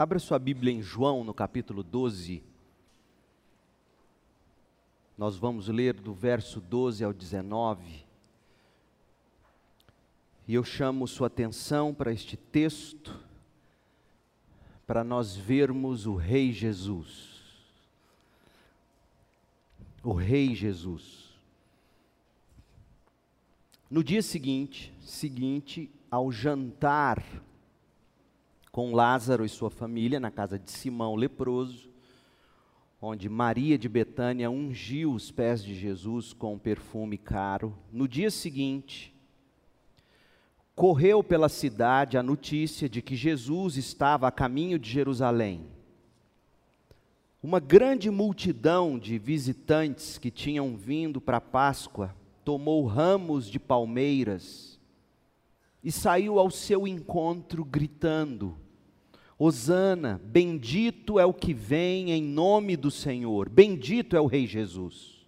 [0.00, 2.42] Abra sua Bíblia em João, no capítulo 12.
[5.18, 8.06] Nós vamos ler do verso 12 ao 19.
[10.48, 13.14] E eu chamo sua atenção para este texto,
[14.86, 17.42] para nós vermos o Rei Jesus.
[20.02, 21.34] O Rei Jesus.
[23.90, 27.22] No dia seguinte, seguinte ao jantar
[28.70, 31.90] com Lázaro e sua família na casa de Simão leproso,
[33.02, 37.76] onde Maria de Betânia ungiu os pés de Jesus com perfume caro.
[37.90, 39.14] No dia seguinte,
[40.74, 45.66] correu pela cidade a notícia de que Jesus estava a caminho de Jerusalém.
[47.42, 54.78] Uma grande multidão de visitantes que tinham vindo para a Páscoa tomou ramos de palmeiras
[55.82, 58.56] e saiu ao seu encontro gritando:
[59.42, 65.26] Hosana, bendito é o que vem em nome do Senhor, bendito é o Rei Jesus,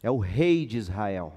[0.00, 1.32] é o Rei de Israel.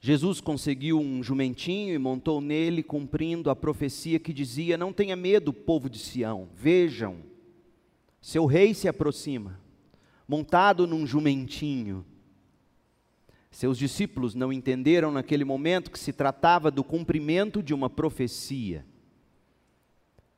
[0.00, 5.52] Jesus conseguiu um jumentinho e montou nele, cumprindo a profecia que dizia: Não tenha medo,
[5.52, 7.16] povo de Sião, vejam,
[8.20, 9.58] seu rei se aproxima,
[10.28, 12.04] montado num jumentinho
[13.50, 18.86] seus discípulos não entenderam naquele momento que se tratava do cumprimento de uma profecia.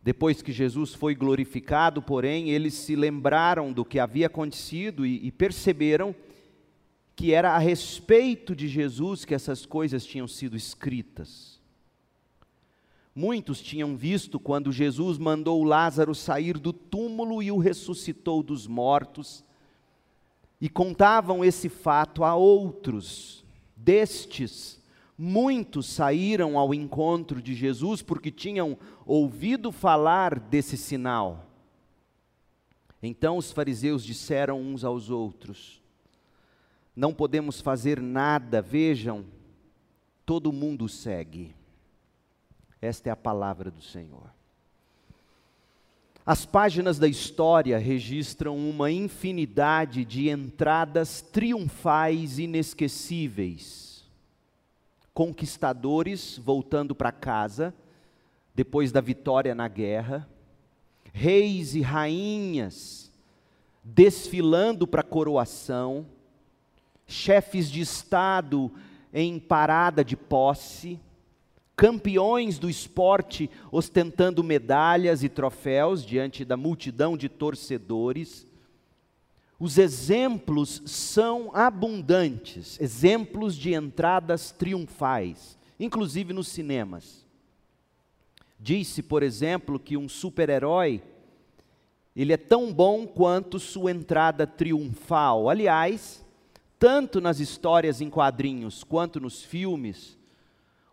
[0.03, 5.31] Depois que Jesus foi glorificado, porém, eles se lembraram do que havia acontecido e, e
[5.31, 6.15] perceberam
[7.15, 11.61] que era a respeito de Jesus que essas coisas tinham sido escritas.
[13.15, 19.45] Muitos tinham visto quando Jesus mandou Lázaro sair do túmulo e o ressuscitou dos mortos
[20.59, 23.45] e contavam esse fato a outros.
[23.77, 24.80] Destes,
[25.23, 31.47] muitos saíram ao encontro de Jesus porque tinham ouvido falar desse sinal.
[33.03, 35.83] Então os fariseus disseram uns aos outros:
[36.97, 39.27] Não podemos fazer nada, vejam,
[40.25, 41.55] todo mundo segue.
[42.81, 44.31] Esta é a palavra do Senhor.
[46.25, 53.90] As páginas da história registram uma infinidade de entradas triunfais inesquecíveis.
[55.13, 57.75] Conquistadores voltando para casa,
[58.55, 60.29] depois da vitória na guerra,
[61.13, 63.11] reis e rainhas
[63.83, 66.07] desfilando para a coroação,
[67.07, 68.71] chefes de Estado
[69.13, 71.01] em parada de posse,
[71.75, 78.47] campeões do esporte ostentando medalhas e troféus diante da multidão de torcedores.
[79.61, 87.27] Os exemplos são abundantes, exemplos de entradas triunfais, inclusive nos cinemas.
[88.59, 91.03] Disse, por exemplo, que um super-herói
[92.17, 95.51] ele é tão bom quanto sua entrada triunfal.
[95.51, 96.25] Aliás,
[96.79, 100.19] tanto nas histórias em quadrinhos quanto nos filmes,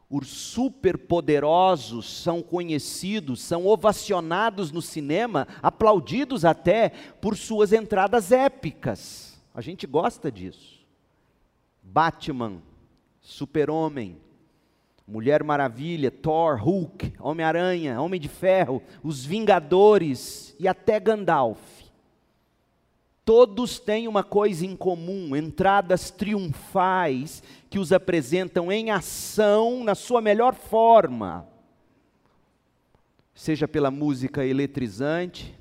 [0.09, 6.89] os superpoderosos são conhecidos, são ovacionados no cinema, aplaudidos até
[7.21, 9.41] por suas entradas épicas.
[9.53, 10.85] A gente gosta disso.
[11.83, 12.61] Batman,
[13.21, 14.17] Super-Homem,
[15.05, 21.76] Mulher Maravilha, Thor, Hulk, Homem-Aranha, Homem de Ferro, os Vingadores e até Gandalf
[23.27, 30.21] Todos têm uma coisa em comum: entradas triunfais que os apresentam em ação na sua
[30.21, 31.45] melhor forma.
[33.35, 35.53] Seja pela música eletrizante,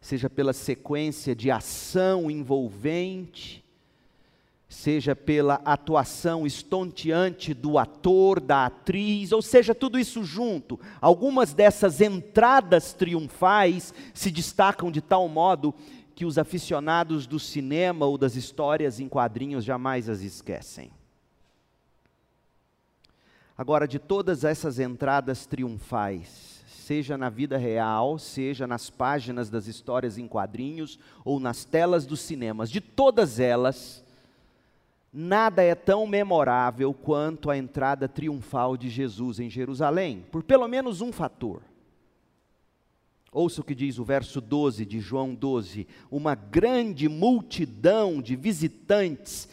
[0.00, 3.64] seja pela sequência de ação envolvente,
[4.68, 10.78] seja pela atuação estonteante do ator, da atriz, ou seja, tudo isso junto.
[11.00, 15.74] Algumas dessas entradas triunfais se destacam de tal modo
[16.14, 20.90] que os aficionados do cinema ou das histórias em quadrinhos jamais as esquecem.
[23.56, 30.18] Agora, de todas essas entradas triunfais, seja na vida real, seja nas páginas das histórias
[30.18, 34.04] em quadrinhos ou nas telas dos cinemas, de todas elas,
[35.12, 41.00] nada é tão memorável quanto a entrada triunfal de Jesus em Jerusalém, por pelo menos
[41.00, 41.62] um fator.
[43.32, 49.48] Ouça o que diz o verso 12 de João 12: uma grande multidão de visitantes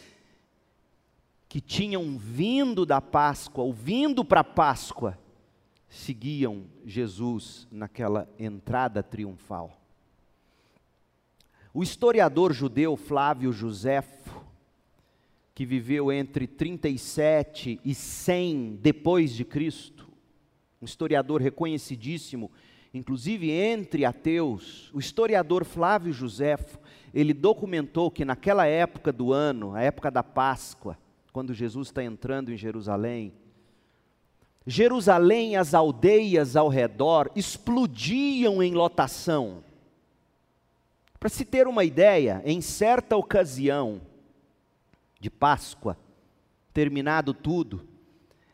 [1.48, 5.18] que tinham vindo da Páscoa, ou vindo para a Páscoa,
[5.88, 9.80] seguiam Jesus naquela entrada triunfal.
[11.72, 14.44] O historiador judeu Flávio Joséfo,
[15.54, 20.08] que viveu entre 37 e 100 depois de Cristo,
[20.80, 22.50] um historiador reconhecidíssimo,
[22.92, 26.78] inclusive entre ateus, o historiador Flávio Josefo,
[27.12, 30.96] ele documentou que naquela época do ano, a época da Páscoa,
[31.32, 33.32] quando Jesus está entrando em Jerusalém,
[34.66, 39.64] Jerusalém, as aldeias ao redor explodiam em lotação.
[41.18, 44.00] Para se ter uma ideia, em certa ocasião
[45.18, 45.96] de Páscoa,
[46.72, 47.86] terminado tudo,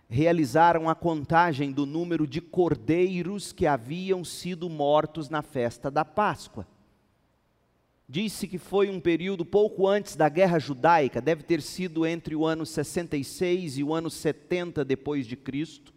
[0.09, 6.65] realizaram a contagem do número de cordeiros que haviam sido mortos na festa da Páscoa.
[8.09, 12.47] Disse que foi um período pouco antes da Guerra Judaica, deve ter sido entre o
[12.47, 15.93] ano 66 e o ano 70 depois de Cristo.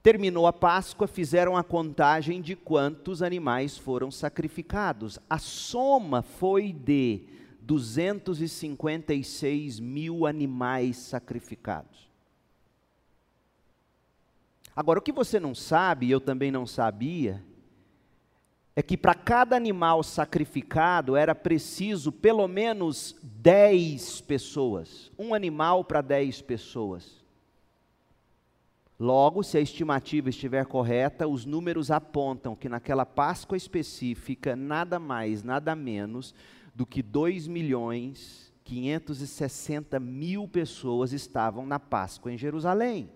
[0.00, 5.18] Terminou a Páscoa, fizeram a contagem de quantos animais foram sacrificados.
[5.28, 7.22] A soma foi de
[7.62, 12.06] 256 mil animais sacrificados.
[14.76, 17.42] Agora, o que você não sabe, e eu também não sabia,
[18.76, 25.10] é que para cada animal sacrificado era preciso pelo menos 10 pessoas.
[25.18, 27.24] Um animal para 10 pessoas.
[29.00, 35.42] Logo, se a estimativa estiver correta, os números apontam que naquela Páscoa específica, nada mais,
[35.42, 36.34] nada menos
[36.74, 43.08] do que 2 milhões 560 mil pessoas estavam na Páscoa em Jerusalém.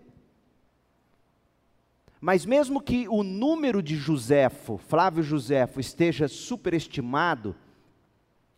[2.20, 7.56] Mas mesmo que o número de Joséfo, Flávio Joséfo, esteja superestimado,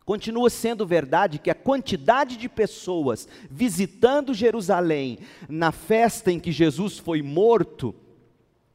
[0.05, 6.97] continua sendo verdade que a quantidade de pessoas visitando Jerusalém na festa em que Jesus
[6.97, 7.95] foi morto,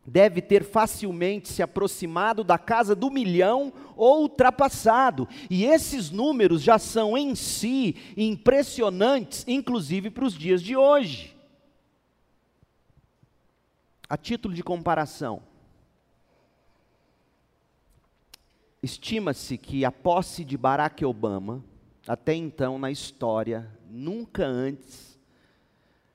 [0.07, 5.29] deve ter facilmente se aproximado da casa do milhão ou ultrapassado.
[5.51, 11.38] E esses números já são em si impressionantes, inclusive para os dias de hoje.
[14.09, 15.43] A título de comparação,
[18.83, 21.63] estima-se que a posse de Barack Obama,
[22.07, 25.19] até então na história, nunca antes,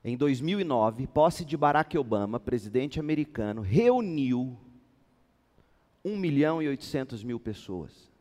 [0.04, 4.58] em 2009, posse de Barack Obama, presidente americano, reuniu
[6.04, 8.13] 1 milhão e 800 mil pessoas.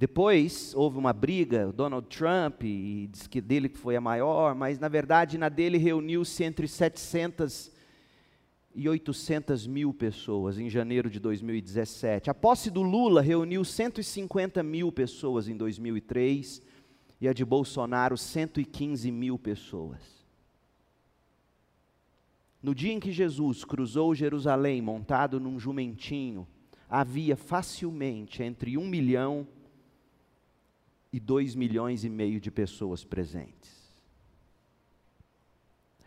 [0.00, 4.78] Depois houve uma briga, Donald Trump, e diz que dele que foi a maior, mas
[4.78, 7.70] na verdade na dele reuniu-se entre 700
[8.74, 12.30] e 800 mil pessoas em janeiro de 2017.
[12.30, 16.62] A posse do Lula reuniu 150 mil pessoas em 2003
[17.20, 20.00] e a de Bolsonaro 115 mil pessoas.
[22.62, 26.48] No dia em que Jesus cruzou Jerusalém montado num jumentinho,
[26.88, 29.59] havia facilmente entre um milhão e
[31.12, 33.80] e 2 milhões e meio de pessoas presentes.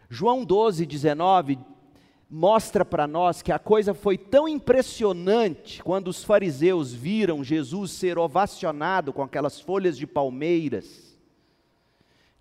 [0.09, 1.57] João 12, 19
[2.29, 8.17] mostra para nós que a coisa foi tão impressionante quando os fariseus viram Jesus ser
[8.17, 11.17] ovacionado com aquelas folhas de palmeiras,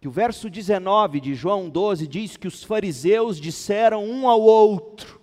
[0.00, 5.20] que o verso 19 de João 12 diz que os fariseus disseram um ao outro: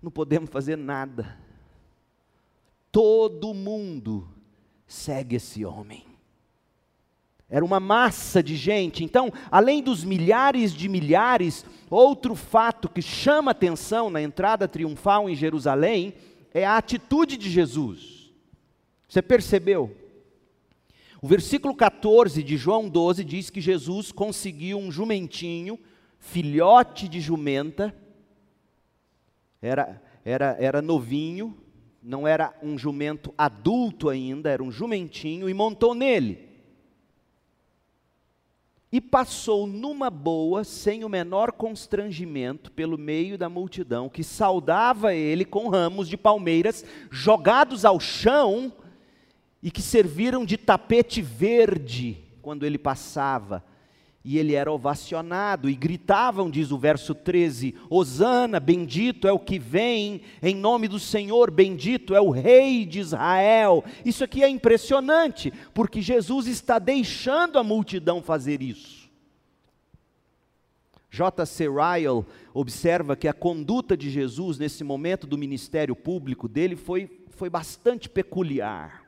[0.00, 1.38] Não podemos fazer nada,
[2.90, 4.31] todo mundo
[4.92, 6.04] segue esse homem.
[7.48, 9.04] Era uma massa de gente.
[9.04, 15.34] Então, além dos milhares de milhares, outro fato que chama atenção na entrada triunfal em
[15.34, 16.14] Jerusalém
[16.54, 18.32] é a atitude de Jesus.
[19.08, 19.96] Você percebeu?
[21.20, 25.78] O versículo 14 de João 12 diz que Jesus conseguiu um jumentinho,
[26.18, 27.94] filhote de jumenta,
[29.60, 31.56] era, era, era novinho,
[32.02, 36.50] não era um jumento adulto ainda, era um jumentinho, e montou nele.
[38.90, 45.44] E passou numa boa, sem o menor constrangimento, pelo meio da multidão, que saudava ele
[45.44, 48.72] com ramos de palmeiras jogados ao chão
[49.62, 53.64] e que serviram de tapete verde quando ele passava
[54.24, 59.58] e ele era ovacionado, e gritavam, diz o verso 13: Hosana, bendito é o que
[59.58, 63.84] vem, em nome do Senhor, bendito é o Rei de Israel.
[64.04, 69.02] Isso aqui é impressionante, porque Jesus está deixando a multidão fazer isso.
[71.10, 71.68] J.C.
[71.68, 72.24] Ryle
[72.54, 78.08] observa que a conduta de Jesus nesse momento do ministério público dele foi, foi bastante
[78.08, 79.02] peculiar.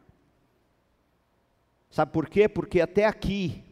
[1.89, 2.47] Sabe por quê?
[2.47, 3.64] Porque até aqui,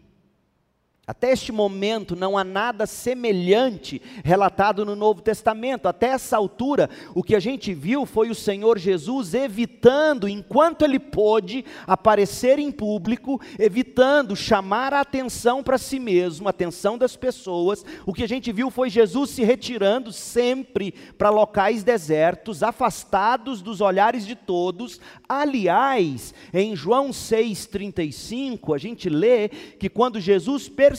[1.04, 5.88] Até este momento não há nada semelhante relatado no Novo Testamento.
[5.88, 11.00] Até essa altura, o que a gente viu foi o Senhor Jesus evitando, enquanto ele
[11.00, 17.84] pôde, aparecer em público, evitando chamar a atenção para si mesmo, a atenção das pessoas.
[18.06, 23.80] O que a gente viu foi Jesus se retirando sempre para locais desertos, afastados dos
[23.80, 25.00] olhares de todos.
[25.28, 30.91] Aliás, em João 6,35, a gente lê que quando Jesus percebeu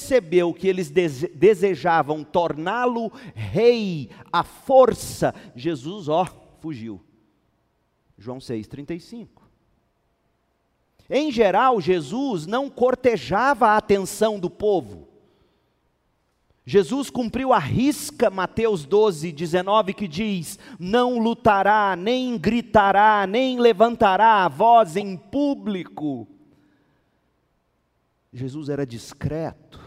[0.54, 6.26] que eles desejavam torná-lo rei à força, Jesus, ó,
[6.60, 7.02] fugiu.
[8.18, 9.28] João 6,35.
[11.10, 15.08] Em geral, Jesus não cortejava a atenção do povo.
[16.66, 24.46] Jesus cumpriu a risca, Mateus 12, 19, que diz: Não lutará, nem gritará, nem levantará
[24.46, 26.26] a voz em público.
[28.32, 29.80] Jesus era discreto,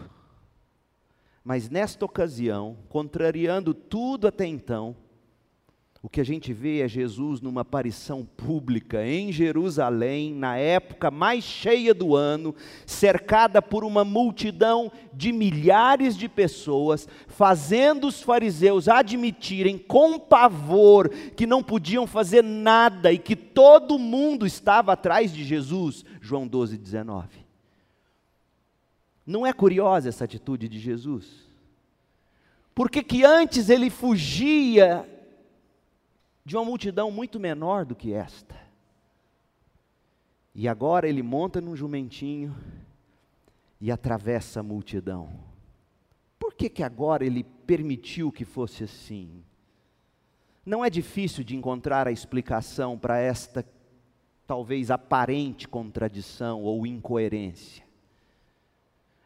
[1.46, 4.96] mas nesta ocasião, contrariando tudo até então,
[6.02, 11.44] o que a gente vê é Jesus numa aparição pública em Jerusalém, na época mais
[11.44, 12.52] cheia do ano,
[12.84, 21.46] cercada por uma multidão de milhares de pessoas, fazendo os fariseus admitirem com pavor que
[21.46, 26.04] não podiam fazer nada e que todo mundo estava atrás de Jesus.
[26.20, 27.45] João 12, 19.
[29.26, 31.46] Não é curiosa essa atitude de Jesus?
[32.74, 35.08] Porque que antes ele fugia
[36.44, 38.54] de uma multidão muito menor do que esta.
[40.54, 42.56] E agora ele monta num jumentinho
[43.80, 45.28] e atravessa a multidão.
[46.38, 49.42] Por que que agora ele permitiu que fosse assim?
[50.64, 53.64] Não é difícil de encontrar a explicação para esta
[54.46, 57.85] talvez aparente contradição ou incoerência.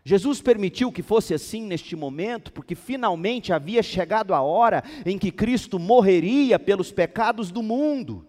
[0.04, 5.30] Jesus permitiu que fosse assim neste momento, porque finalmente havia chegado a hora em que
[5.30, 8.26] Cristo morreria pelos pecados do mundo.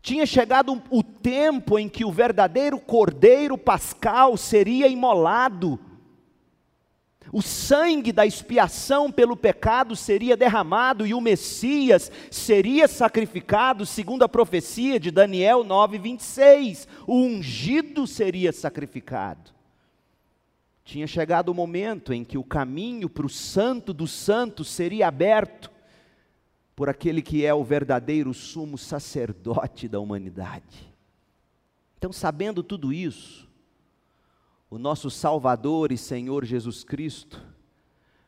[0.00, 5.80] Tinha chegado o tempo em que o verdadeiro cordeiro pascal seria imolado.
[7.32, 14.28] O sangue da expiação pelo pecado seria derramado e o Messias seria sacrificado, segundo a
[14.28, 16.86] profecia de Daniel 9:26.
[17.04, 19.55] O ungido seria sacrificado.
[20.86, 25.68] Tinha chegado o momento em que o caminho para o Santo dos Santos seria aberto
[26.76, 30.94] por aquele que é o verdadeiro sumo sacerdote da humanidade.
[31.98, 33.48] Então, sabendo tudo isso,
[34.70, 37.42] o nosso Salvador e Senhor Jesus Cristo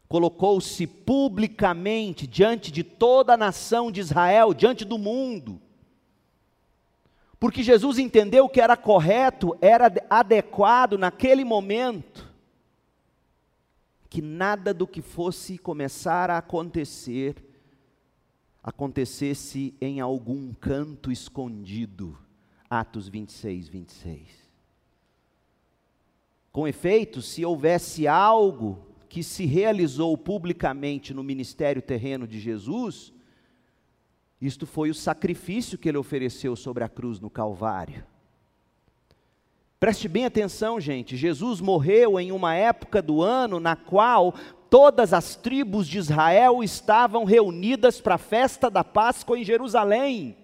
[0.09, 5.63] colocou-se publicamente diante de toda a nação de Israel, diante do mundo,
[7.39, 12.28] porque Jesus entendeu que era correto, era adequado naquele momento,
[14.09, 17.45] que nada do que fosse começar a acontecer
[18.63, 22.19] acontecesse em algum canto escondido.
[22.69, 24.49] Atos 26, 26.
[26.53, 33.13] Com efeito, se houvesse algo que se realizou publicamente no ministério terreno de Jesus,
[34.41, 38.05] isto foi o sacrifício que ele ofereceu sobre a cruz no Calvário.
[39.81, 41.17] Preste bem atenção, gente.
[41.17, 44.35] Jesus morreu em uma época do ano na qual
[44.69, 50.37] todas as tribos de Israel estavam reunidas para a festa da Páscoa em Jerusalém.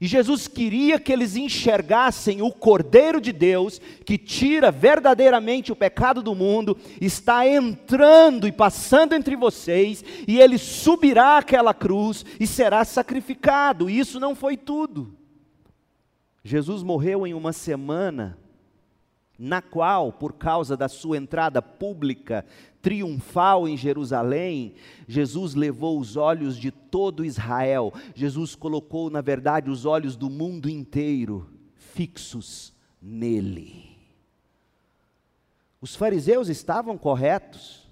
[0.00, 6.22] E Jesus queria que eles enxergassem o Cordeiro de Deus, que tira verdadeiramente o pecado
[6.22, 12.84] do mundo, está entrando e passando entre vocês, e ele subirá aquela cruz e será
[12.84, 13.88] sacrificado.
[13.88, 15.23] E isso não foi tudo.
[16.44, 18.38] Jesus morreu em uma semana
[19.38, 22.44] na qual, por causa da sua entrada pública,
[22.80, 24.74] triunfal em Jerusalém,
[25.08, 27.92] Jesus levou os olhos de todo Israel.
[28.14, 33.94] Jesus colocou, na verdade, os olhos do mundo inteiro fixos nele.
[35.80, 37.83] Os fariseus estavam corretos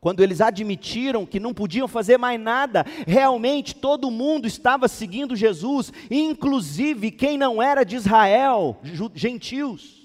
[0.00, 5.92] quando eles admitiram que não podiam fazer mais nada, realmente todo mundo estava seguindo Jesus,
[6.10, 8.78] inclusive quem não era de Israel,
[9.14, 10.00] gentios.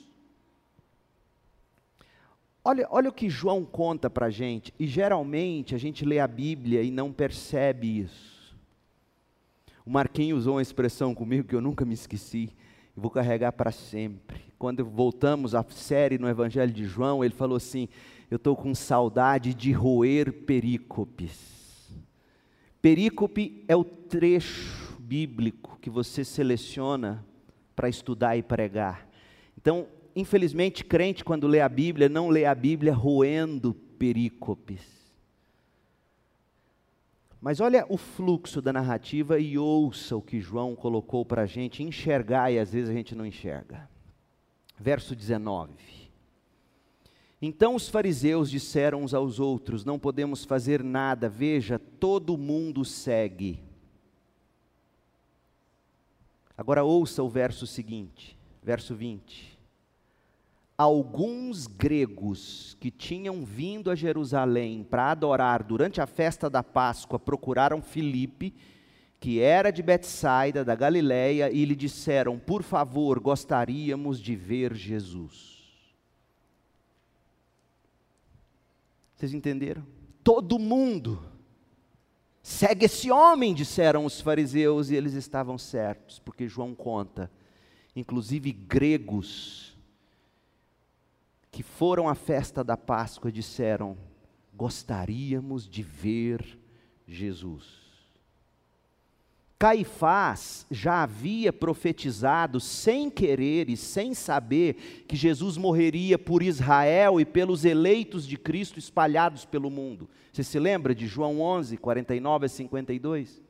[2.68, 6.28] Olha, olha o que João conta para a gente, e geralmente a gente lê a
[6.28, 8.56] Bíblia e não percebe isso.
[9.86, 12.50] O Marquinhos usou uma expressão comigo que eu nunca me esqueci,
[12.98, 14.42] e vou carregar para sempre.
[14.58, 17.88] Quando voltamos à série no Evangelho de João, ele falou assim:
[18.30, 21.90] eu estou com saudade de roer perícopes.
[22.82, 27.26] Perícope é o trecho bíblico que você seleciona
[27.76, 29.08] para estudar e pregar.
[29.58, 34.96] Então, infelizmente, crente, quando lê a Bíblia, não lê a Bíblia roendo perícopes.
[37.42, 41.84] Mas olha o fluxo da narrativa e ouça o que João colocou para a gente
[41.84, 43.88] enxergar e às vezes a gente não enxerga.
[44.80, 46.05] Verso 19.
[47.42, 53.64] Então os fariseus disseram uns aos outros: Não podemos fazer nada, veja, todo mundo segue.
[56.58, 59.56] Agora ouça o verso seguinte, verso 20
[60.78, 67.82] alguns gregos que tinham vindo a Jerusalém para adorar durante a festa da Páscoa procuraram
[67.82, 68.54] Filipe,
[69.20, 75.55] que era de Betsaida, da Galiléia, e lhe disseram: "Por favor, gostaríamos de ver Jesus."
[79.26, 79.84] Vocês entenderam?
[80.24, 81.20] Todo mundo
[82.44, 87.32] segue esse homem, disseram os fariseus, e eles estavam certos, porque João conta,
[87.96, 89.76] inclusive gregos
[91.50, 93.98] que foram à festa da Páscoa disseram:
[94.54, 96.60] gostaríamos de ver
[97.08, 97.85] Jesus.
[99.58, 107.26] Caifás já havia profetizado sem querer e sem saber que Jesus morreria por Israel e
[107.26, 110.10] pelos eleitos de Cristo espalhados pelo mundo.
[110.32, 113.42] Você se lembra de João 11, 49 a 52?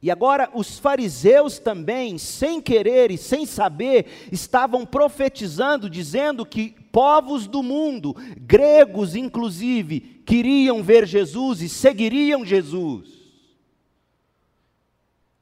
[0.00, 7.46] E agora os fariseus também, sem querer e sem saber, estavam profetizando, dizendo que povos
[7.46, 13.21] do mundo, gregos inclusive, queriam ver Jesus e seguiriam Jesus.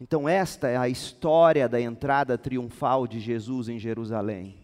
[0.00, 4.57] Então, esta é a história da entrada triunfal de Jesus em Jerusalém.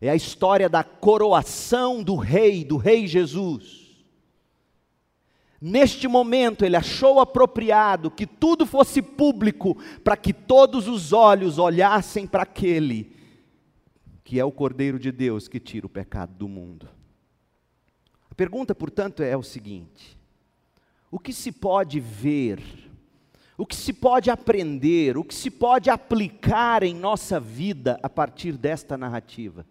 [0.00, 3.84] É a história da coroação do rei, do rei Jesus.
[5.58, 12.26] Neste momento, ele achou apropriado que tudo fosse público, para que todos os olhos olhassem
[12.26, 13.14] para aquele
[14.24, 16.88] que é o Cordeiro de Deus que tira o pecado do mundo.
[18.30, 20.18] A pergunta, portanto, é o seguinte:
[21.10, 22.60] o que se pode ver,
[23.56, 28.52] o que se pode aprender, o que se pode aplicar em nossa vida a partir
[28.56, 29.64] desta narrativa?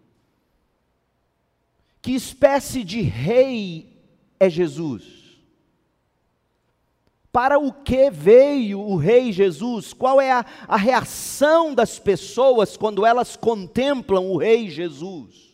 [2.02, 4.02] Que espécie de rei
[4.40, 5.24] é Jesus?
[7.32, 9.92] Para o que veio o Rei Jesus?
[9.92, 15.52] Qual é a, a, reação das pessoas quando elas contemplam o Rei Jesus?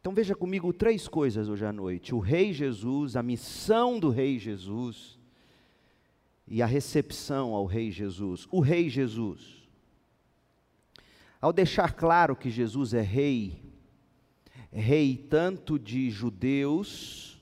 [0.00, 4.38] Então veja comigo três coisas hoje à noite: o Rei Jesus, a missão do Rei
[4.38, 5.18] Jesus
[6.46, 8.46] e a recepção ao Rei Jesus.
[8.50, 9.68] O Rei Jesus.
[11.40, 13.62] Ao deixar claro que Jesus é Rei,
[14.72, 17.40] Rei tanto de judeus,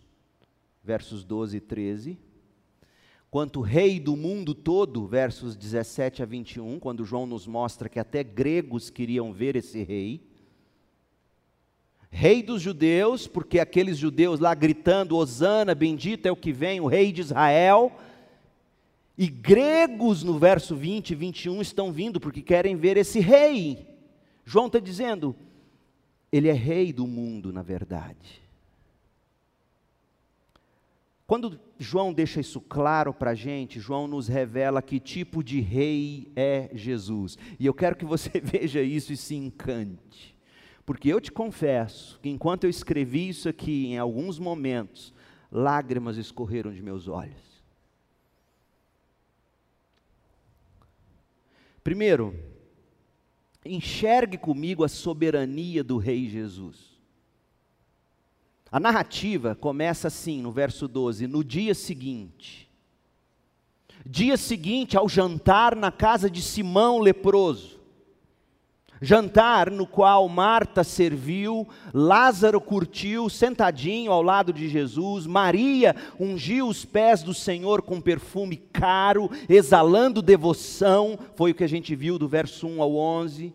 [0.82, 2.18] versos 12 e 13
[3.32, 8.22] quanto rei do mundo todo, versos 17 a 21, quando João nos mostra que até
[8.22, 10.20] gregos queriam ver esse rei.
[12.10, 16.86] Rei dos judeus, porque aqueles judeus lá gritando: Hosana, bendito é o que vem, o
[16.86, 17.90] rei de Israel.
[19.22, 23.86] E gregos no verso 20 e 21 estão vindo porque querem ver esse rei.
[24.44, 25.36] João está dizendo,
[26.32, 28.42] ele é rei do mundo, na verdade.
[31.24, 36.32] Quando João deixa isso claro para a gente, João nos revela que tipo de rei
[36.34, 37.38] é Jesus.
[37.60, 40.36] E eu quero que você veja isso e se encante.
[40.84, 45.14] Porque eu te confesso que enquanto eu escrevi isso aqui, em alguns momentos,
[45.48, 47.51] lágrimas escorreram de meus olhos.
[51.84, 52.34] Primeiro,
[53.64, 56.92] enxergue comigo a soberania do Rei Jesus.
[58.70, 62.70] A narrativa começa assim, no verso 12: no dia seguinte.
[64.04, 67.81] Dia seguinte ao jantar na casa de Simão leproso.
[69.04, 76.84] Jantar no qual Marta serviu, Lázaro curtiu, sentadinho ao lado de Jesus, Maria ungiu os
[76.84, 82.28] pés do Senhor com perfume caro, exalando devoção, foi o que a gente viu do
[82.28, 83.52] verso 1 ao 11.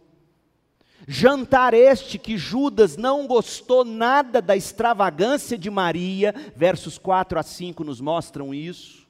[1.07, 7.85] Jantar este que Judas não gostou nada da extravagância de Maria, versos 4 a 5
[7.85, 9.06] nos mostram isso.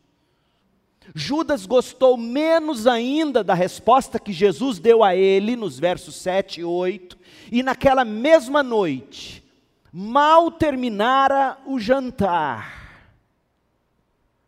[1.16, 6.64] Judas gostou menos ainda da resposta que Jesus deu a ele, nos versos 7 e
[6.64, 7.18] 8,
[7.52, 9.44] e naquela mesma noite,
[9.92, 12.78] mal terminara o jantar,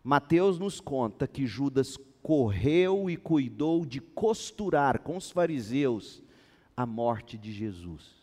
[0.03, 6.21] Mateus nos conta que Judas correu e cuidou de costurar com os fariseus
[6.75, 8.17] a morte de Jesus.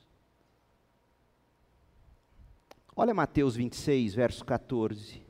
[2.94, 5.25] Olha Mateus 26, verso 14.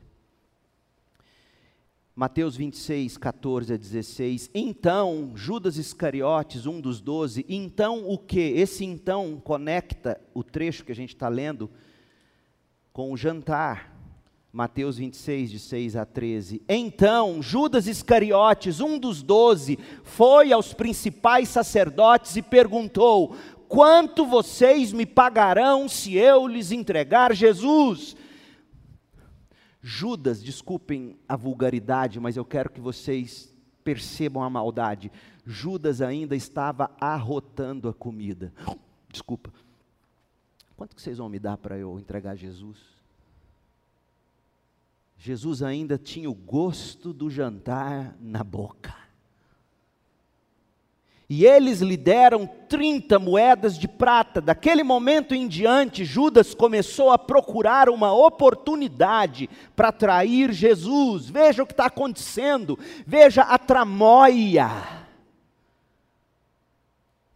[2.17, 4.49] Mateus 26, 14 a 16.
[4.51, 8.39] Então, Judas Iscariotes, um dos doze, então o que?
[8.39, 11.69] Esse então conecta o trecho que a gente está lendo
[12.91, 13.95] com o jantar.
[14.51, 16.63] Mateus 26, de 6 a 13.
[16.67, 23.35] Então, Judas Iscariotes, um dos doze, foi aos principais sacerdotes e perguntou:
[23.67, 28.15] Quanto vocês me pagarão se eu lhes entregar Jesus?
[29.89, 35.09] Judas, desculpem a vulgaridade, mas eu quero que vocês percebam a maldade.
[35.45, 38.51] Judas ainda estava arrotando a comida.
[39.09, 39.49] Desculpa.
[40.75, 42.77] Quanto que vocês vão me dar para eu entregar Jesus?
[45.17, 48.93] Jesus ainda tinha o gosto do jantar na boca.
[51.29, 54.39] E eles lhe deram 30 moedas de prata.
[54.39, 61.29] Daquele momento em diante, Judas começou a procurar uma oportunidade para trair Jesus.
[61.29, 64.69] Veja o que está acontecendo, veja a tramóia.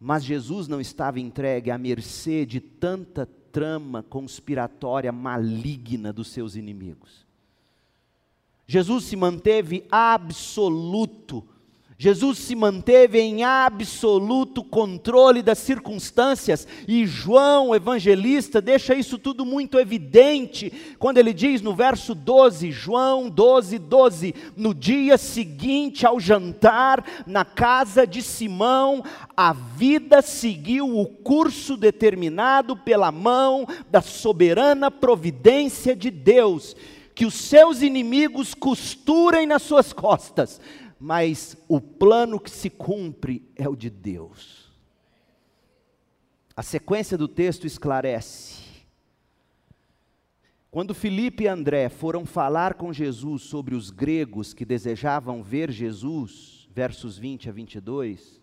[0.00, 7.26] Mas Jesus não estava entregue à mercê de tanta trama conspiratória maligna dos seus inimigos.
[8.66, 11.46] Jesus se manteve absoluto
[12.02, 19.78] Jesus se manteve em absoluto controle das circunstâncias, e João, evangelista, deixa isso tudo muito
[19.78, 27.06] evidente, quando ele diz no verso 12, João 12, 12: No dia seguinte ao jantar,
[27.24, 29.04] na casa de Simão,
[29.36, 36.74] a vida seguiu o curso determinado pela mão da soberana providência de Deus.
[37.14, 40.58] Que os seus inimigos costurem nas suas costas,
[41.04, 44.70] mas o plano que se cumpre é o de Deus.
[46.54, 48.62] A sequência do texto esclarece.
[50.70, 56.68] Quando Filipe e André foram falar com Jesus sobre os gregos que desejavam ver Jesus,
[56.72, 58.40] versos 20 a 22,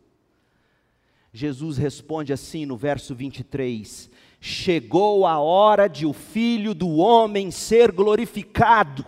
[1.31, 7.89] Jesus responde assim no verso 23: Chegou a hora de o filho do homem ser
[7.89, 9.05] glorificado.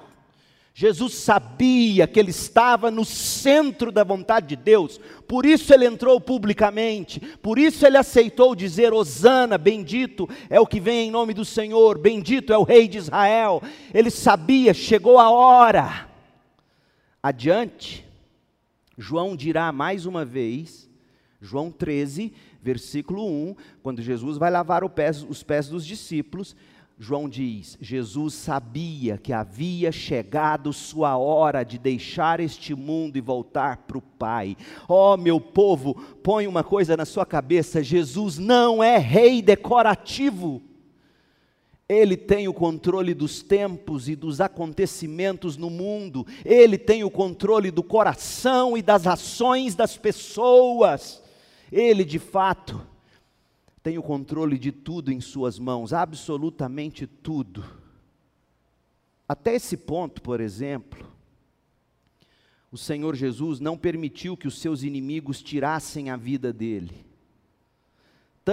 [0.73, 6.19] Jesus sabia que ele estava no centro da vontade de Deus, por isso ele entrou
[6.19, 11.43] publicamente, por isso ele aceitou dizer: Hosana, bendito é o que vem em nome do
[11.43, 13.61] Senhor, bendito é o Rei de Israel.
[13.93, 16.09] Ele sabia, chegou a hora.
[17.21, 18.05] Adiante,
[18.97, 20.89] João dirá mais uma vez,
[21.41, 26.55] João 13, versículo 1, quando Jesus vai lavar os pés dos discípulos,
[27.03, 33.77] João diz: Jesus sabia que havia chegado sua hora de deixar este mundo e voltar
[33.77, 34.55] para o Pai.
[34.87, 40.61] Ó oh, meu povo, põe uma coisa na sua cabeça: Jesus não é rei decorativo.
[41.89, 47.71] Ele tem o controle dos tempos e dos acontecimentos no mundo, ele tem o controle
[47.71, 51.19] do coração e das ações das pessoas.
[51.71, 52.90] Ele, de fato,
[53.83, 57.63] tem o controle de tudo em suas mãos, absolutamente tudo.
[59.27, 61.09] Até esse ponto, por exemplo,
[62.71, 67.05] o Senhor Jesus não permitiu que os seus inimigos tirassem a vida dele.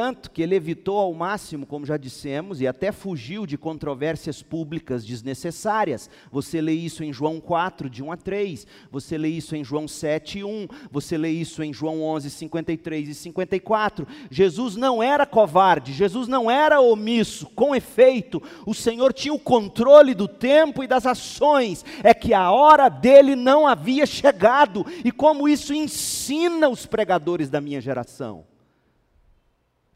[0.01, 5.05] Tanto que ele evitou ao máximo, como já dissemos, e até fugiu de controvérsias públicas
[5.05, 6.09] desnecessárias.
[6.31, 9.89] Você lê isso em João 4, de 1 a 3, você lê isso em João
[9.89, 14.07] 7, 1, você lê isso em João 11, 53 e 54.
[14.31, 20.15] Jesus não era covarde, Jesus não era omisso, com efeito, o Senhor tinha o controle
[20.15, 25.49] do tempo e das ações, é que a hora dele não havia chegado, e como
[25.49, 28.45] isso ensina os pregadores da minha geração.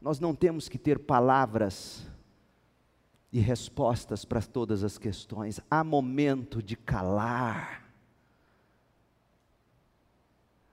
[0.03, 2.05] Nós não temos que ter palavras
[3.31, 5.61] e respostas para todas as questões.
[5.71, 7.85] Há momento de calar.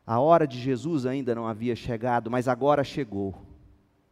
[0.04, 3.40] A hora de Jesus ainda não havia chegado, mas agora chegou.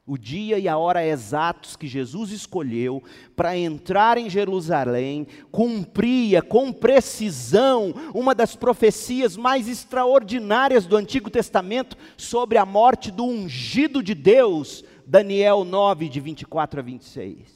[0.07, 3.03] O dia e a hora exatos que Jesus escolheu
[3.35, 11.97] para entrar em Jerusalém cumpria com precisão uma das profecias mais extraordinárias do Antigo Testamento
[12.17, 17.51] sobre a morte do ungido de Deus, Daniel 9, de 24 a 26.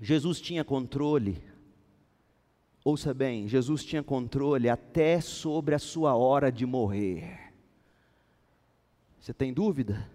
[0.00, 1.44] Jesus tinha controle,
[2.82, 7.52] ouça bem, Jesus tinha controle até sobre a sua hora de morrer.
[9.20, 10.08] Você tem dúvida?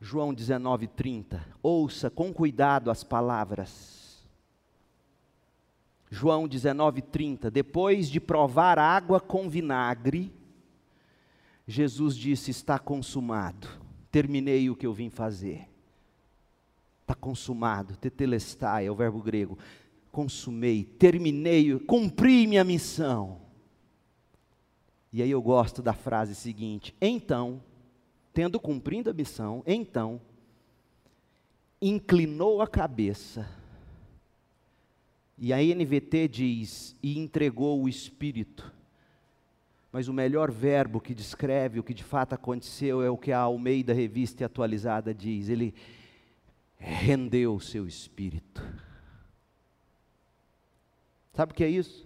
[0.00, 1.46] João 19, 30.
[1.62, 4.26] Ouça com cuidado as palavras.
[6.10, 7.48] João 19, 30.
[7.48, 10.34] Depois de provar água com vinagre,
[11.64, 13.83] Jesus disse: Está consumado
[14.14, 15.68] terminei o que eu vim fazer.
[17.00, 19.58] Está consumado, tetelestai é o verbo grego.
[20.12, 23.40] consumei, terminei, cumpri minha missão.
[25.12, 27.60] E aí eu gosto da frase seguinte: então,
[28.32, 30.20] tendo cumprido a missão, então,
[31.82, 33.50] inclinou a cabeça.
[35.36, 38.72] E a NVT diz: e entregou o espírito.
[39.94, 43.38] Mas o melhor verbo que descreve o que de fato aconteceu é o que a
[43.38, 45.72] Almeida Revista Atualizada diz: ele
[46.76, 48.60] rendeu o seu espírito.
[51.32, 52.04] Sabe o que é isso?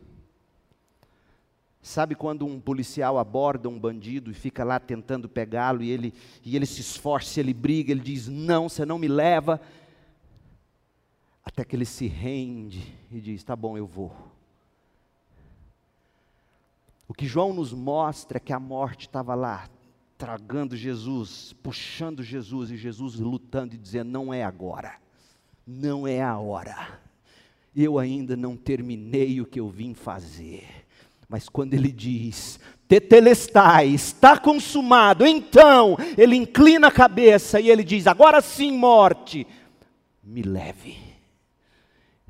[1.81, 6.13] Sabe quando um policial aborda um bandido e fica lá tentando pegá-lo e ele,
[6.45, 9.59] e ele se esforça, ele briga, ele diz: Não, você não me leva.
[11.43, 14.28] Até que ele se rende e diz: Tá bom, eu vou.
[17.09, 19.69] O que João nos mostra é que a morte estava lá,
[20.17, 24.95] tragando Jesus, puxando Jesus, e Jesus lutando e dizendo: Não é agora,
[25.67, 27.09] não é a hora
[27.85, 30.65] eu ainda não terminei o que eu vim fazer.
[31.29, 38.07] Mas quando ele diz, tetelestai, está consumado, então ele inclina a cabeça e ele diz:
[38.07, 39.47] agora sim, morte,
[40.23, 41.08] me leve.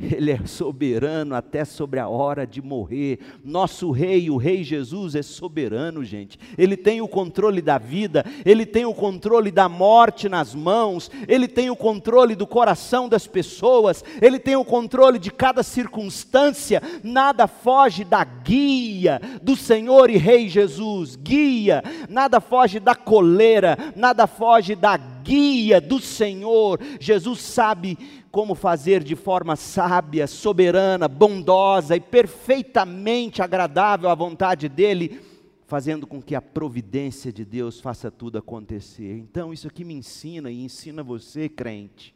[0.00, 3.18] Ele é soberano até sobre a hora de morrer.
[3.44, 6.38] Nosso rei, o rei Jesus, é soberano, gente.
[6.56, 11.48] Ele tem o controle da vida, ele tem o controle da morte nas mãos, ele
[11.48, 16.80] tem o controle do coração das pessoas, ele tem o controle de cada circunstância.
[17.02, 21.16] Nada foge da guia do Senhor e Rei Jesus.
[21.16, 24.96] Guia, nada foge da coleira, nada foge da
[25.28, 26.80] guia do Senhor.
[26.98, 27.98] Jesus sabe
[28.30, 35.20] como fazer de forma sábia, soberana, bondosa e perfeitamente agradável à vontade dEle,
[35.66, 39.18] fazendo com que a providência de Deus faça tudo acontecer.
[39.18, 42.14] Então, isso aqui me ensina e ensina você, crente.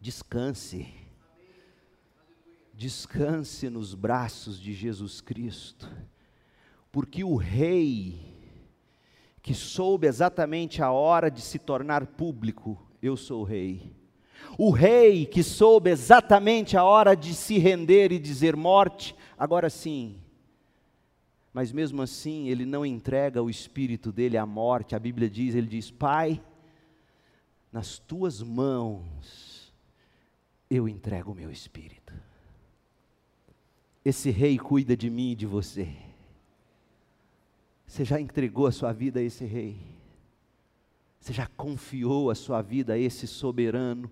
[0.00, 0.86] Descanse.
[2.72, 5.86] Descanse nos braços de Jesus Cristo,
[6.90, 8.29] porque o Rei,
[9.42, 14.00] que soube exatamente a hora de se tornar público, eu sou o Rei
[14.58, 20.20] o rei que soube exatamente a hora de se render e dizer morte, agora sim.
[21.52, 24.94] Mas mesmo assim, ele não entrega o espírito dele à morte.
[24.94, 26.42] A Bíblia diz, ele diz: "Pai,
[27.72, 29.72] nas tuas mãos
[30.68, 32.12] eu entrego o meu espírito".
[34.04, 35.88] Esse rei cuida de mim e de você.
[37.90, 39.76] Você já entregou a sua vida a esse rei?
[41.18, 44.08] Você já confiou a sua vida a esse soberano?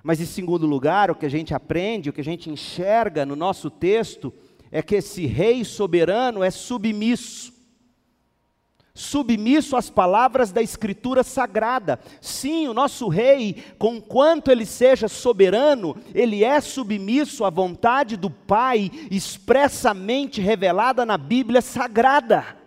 [0.00, 3.34] Mas, em segundo lugar, o que a gente aprende, o que a gente enxerga no
[3.34, 4.32] nosso texto,
[4.70, 7.52] é que esse rei soberano é submisso.
[8.96, 11.98] Submisso às palavras da Escritura Sagrada.
[12.20, 18.92] Sim, o nosso rei, conquanto ele seja soberano, ele é submisso à vontade do Pai,
[19.10, 22.63] expressamente revelada na Bíblia Sagrada.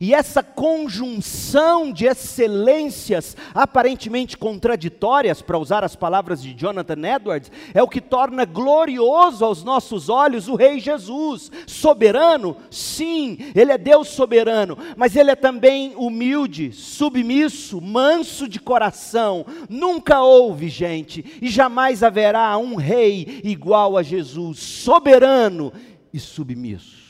[0.00, 7.82] E essa conjunção de excelências aparentemente contraditórias, para usar as palavras de Jonathan Edwards, é
[7.82, 11.50] o que torna glorioso aos nossos olhos o Rei Jesus.
[11.66, 12.56] Soberano?
[12.70, 19.46] Sim, ele é Deus soberano, mas ele é também humilde, submisso, manso de coração.
[19.68, 25.72] Nunca houve, gente, e jamais haverá um rei igual a Jesus, soberano
[26.12, 27.05] e submisso.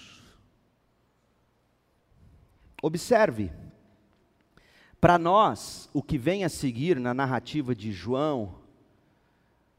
[2.87, 3.51] Observe,
[5.01, 8.61] para nós, o que vem a seguir na narrativa de João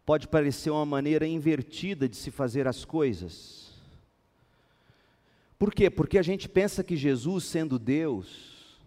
[0.05, 3.71] pode parecer uma maneira invertida de se fazer as coisas.
[5.57, 5.89] Por quê?
[5.89, 8.77] Porque a gente pensa que Jesus, sendo Deus,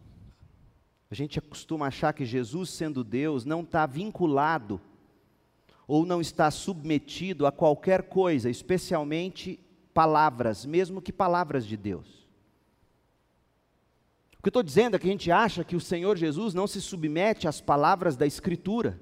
[1.10, 4.78] a gente costuma achar que Jesus, sendo Deus, não está vinculado
[5.88, 9.58] ou não está submetido a qualquer coisa, especialmente
[9.94, 12.19] palavras, mesmo que palavras de Deus.
[14.40, 16.66] O que eu estou dizendo é que a gente acha que o Senhor Jesus não
[16.66, 18.98] se submete às palavras da Escritura.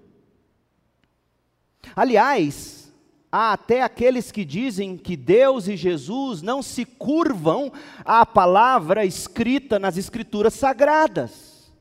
[1.95, 2.93] Aliás,
[3.31, 7.73] há até aqueles que dizem que Deus e Jesus não se curvam
[8.05, 11.73] à palavra escrita nas Escrituras sagradas.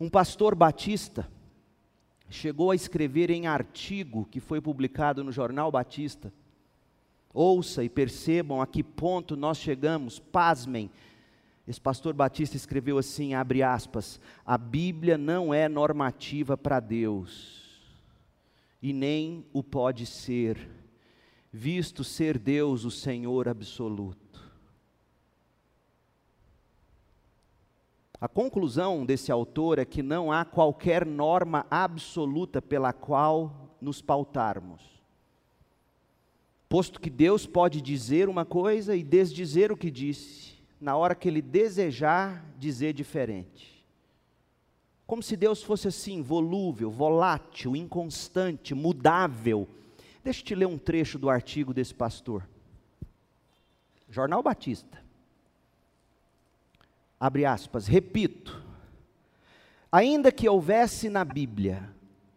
[0.00, 1.30] Um pastor batista
[2.30, 6.32] chegou a escrever em artigo que foi publicado no Jornal Batista
[7.34, 10.88] Ouça e percebam a que ponto nós chegamos, pasmem.
[11.66, 17.90] Esse pastor Batista escreveu assim, abre aspas, a Bíblia não é normativa para Deus,
[18.80, 20.70] e nem o pode ser,
[21.50, 24.24] visto ser Deus o Senhor absoluto.
[28.20, 35.03] A conclusão desse autor é que não há qualquer norma absoluta pela qual nos pautarmos.
[36.74, 41.28] Posto que Deus pode dizer uma coisa e desdizer o que disse, na hora que
[41.28, 43.86] Ele desejar dizer diferente.
[45.06, 49.68] Como se Deus fosse assim, volúvel, volátil, inconstante, mudável.
[50.24, 52.44] Deixa eu te ler um trecho do artigo desse pastor.
[54.10, 55.00] Jornal Batista.
[57.20, 58.60] Abre aspas, repito.
[59.92, 61.93] Ainda que houvesse na Bíblia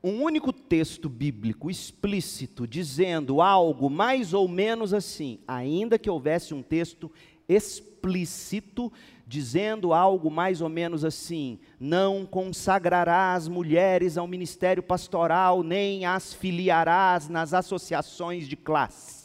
[0.07, 6.61] um único texto bíblico explícito dizendo algo mais ou menos assim, ainda que houvesse um
[6.61, 7.11] texto
[7.47, 8.91] explícito
[9.27, 17.27] dizendo algo mais ou menos assim: não consagrarás mulheres ao ministério pastoral, nem as filiarás
[17.27, 19.16] nas associações de classe.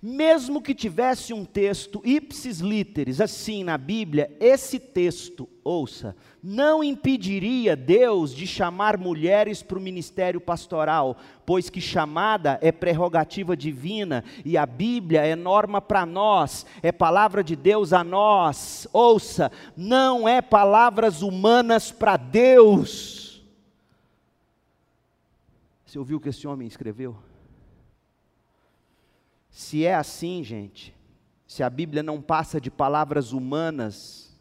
[0.00, 7.76] Mesmo que tivesse um texto ipsis literis assim na Bíblia, esse texto, ouça, não impediria
[7.76, 14.56] Deus de chamar mulheres para o ministério pastoral, pois que chamada é prerrogativa divina e
[14.56, 18.86] a Bíblia é norma para nós, é palavra de Deus a nós.
[18.92, 23.42] Ouça, não é palavras humanas para Deus.
[25.84, 27.16] Você ouviu o que esse homem escreveu?
[29.52, 30.96] Se é assim, gente,
[31.46, 34.34] se a Bíblia não passa de palavras humanas,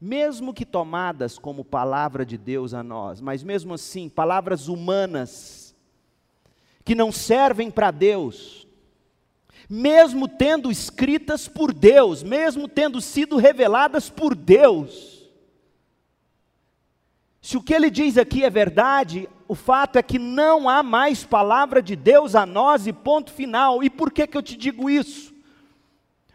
[0.00, 5.76] mesmo que tomadas como palavra de Deus a nós, mas mesmo assim, palavras humanas,
[6.82, 8.66] que não servem para Deus,
[9.68, 15.30] mesmo tendo escritas por Deus, mesmo tendo sido reveladas por Deus,
[17.42, 21.24] se o que ele diz aqui é verdade, o fato é que não há mais
[21.24, 23.82] palavra de Deus a nós e ponto final.
[23.82, 25.34] E por que, que eu te digo isso?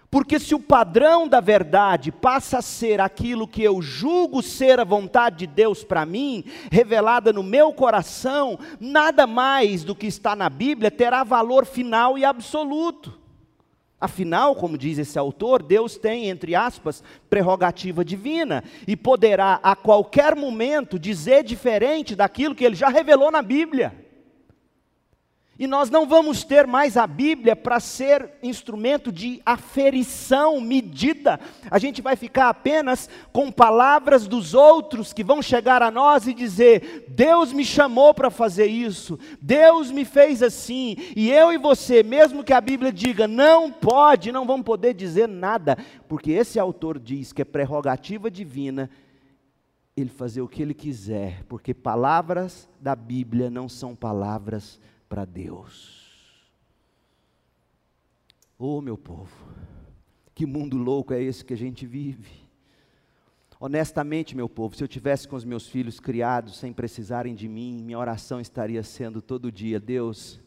[0.09, 4.83] Porque se o padrão da verdade passa a ser aquilo que eu julgo ser a
[4.83, 10.49] vontade de Deus para mim, revelada no meu coração, nada mais do que está na
[10.49, 13.20] Bíblia terá valor final e absoluto.
[14.01, 20.35] Afinal, como diz esse autor, Deus tem, entre aspas, prerrogativa divina e poderá a qualquer
[20.35, 24.00] momento dizer diferente daquilo que ele já revelou na Bíblia.
[25.61, 31.39] E nós não vamos ter mais a Bíblia para ser instrumento de aferição, medida.
[31.69, 36.33] A gente vai ficar apenas com palavras dos outros que vão chegar a nós e
[36.33, 40.95] dizer: Deus me chamou para fazer isso, Deus me fez assim.
[41.15, 45.27] E eu e você, mesmo que a Bíblia diga não pode, não vamos poder dizer
[45.27, 48.89] nada, porque esse autor diz que é prerrogativa divina
[49.95, 54.79] ele fazer o que ele quiser, porque palavras da Bíblia não são palavras
[55.11, 56.09] para Deus.
[58.57, 59.35] Oh, meu povo,
[60.33, 62.31] que mundo louco é esse que a gente vive?
[63.59, 67.83] Honestamente, meu povo, se eu tivesse com os meus filhos criados sem precisarem de mim,
[67.83, 70.39] minha oração estaria sendo todo dia: Deus,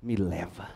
[0.00, 0.70] me leva.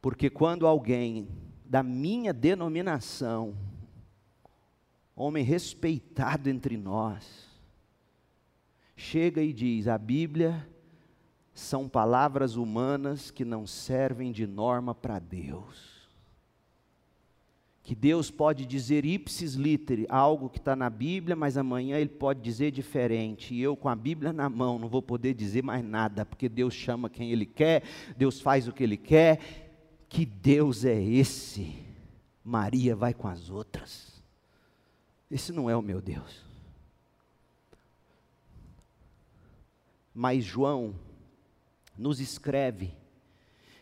[0.00, 1.28] Porque quando alguém
[1.66, 3.54] da minha denominação,
[5.14, 7.51] homem respeitado entre nós,
[8.96, 10.68] chega e diz: a Bíblia
[11.54, 15.92] são palavras humanas que não servem de norma para Deus.
[17.82, 22.40] Que Deus pode dizer ipsis literi, algo que está na Bíblia, mas amanhã Ele pode
[22.40, 23.54] dizer diferente.
[23.54, 26.74] E eu, com a Bíblia na mão, não vou poder dizer mais nada, porque Deus
[26.74, 27.82] chama quem Ele quer,
[28.16, 29.40] Deus faz o que Ele quer.
[30.08, 31.74] Que Deus é esse?
[32.44, 34.22] Maria vai com as outras.
[35.30, 36.51] Esse não é o meu Deus.
[40.14, 40.94] Mas João
[41.96, 42.94] nos escreve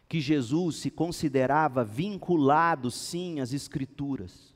[0.08, 4.52] que Jesus se considerava vinculado, sim, às Escrituras,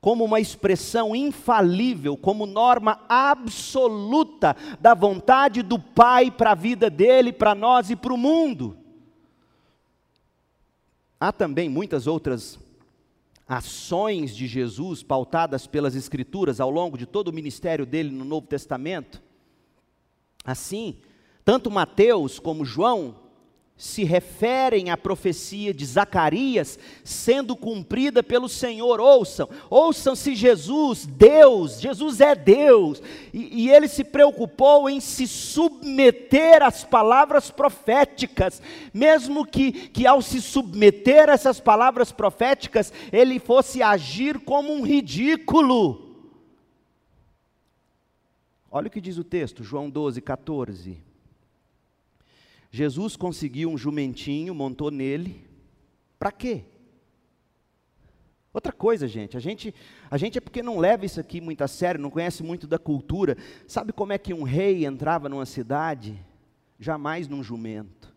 [0.00, 7.32] como uma expressão infalível, como norma absoluta da vontade do Pai para a vida dele,
[7.32, 8.76] para nós e para o mundo.
[11.18, 12.58] Há também muitas outras
[13.48, 18.46] ações de Jesus pautadas pelas Escrituras ao longo de todo o ministério dele no Novo
[18.46, 19.23] Testamento
[20.44, 20.98] Assim,
[21.44, 23.24] tanto Mateus como João
[23.76, 29.00] se referem à profecia de Zacarias sendo cumprida pelo Senhor.
[29.00, 33.02] Ouçam, ouçam-se Jesus, Deus, Jesus é Deus,
[33.32, 40.22] e, e, ele se preocupou em se submeter às palavras proféticas, mesmo que, que ao
[40.22, 46.03] se submeter a essas palavras proféticas, ele fosse agir como um ridículo.
[48.76, 51.00] Olha o que diz o texto, João 12, 14.
[52.72, 55.46] Jesus conseguiu um jumentinho, montou nele.
[56.18, 56.64] Para quê?
[58.52, 59.72] Outra coisa, gente, a gente,
[60.10, 62.76] a gente é porque não leva isso aqui muito a sério, não conhece muito da
[62.76, 63.38] cultura.
[63.68, 66.20] Sabe como é que um rei entrava numa cidade?
[66.76, 68.12] Jamais num jumento.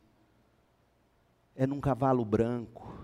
[1.55, 2.96] É num cavalo branco.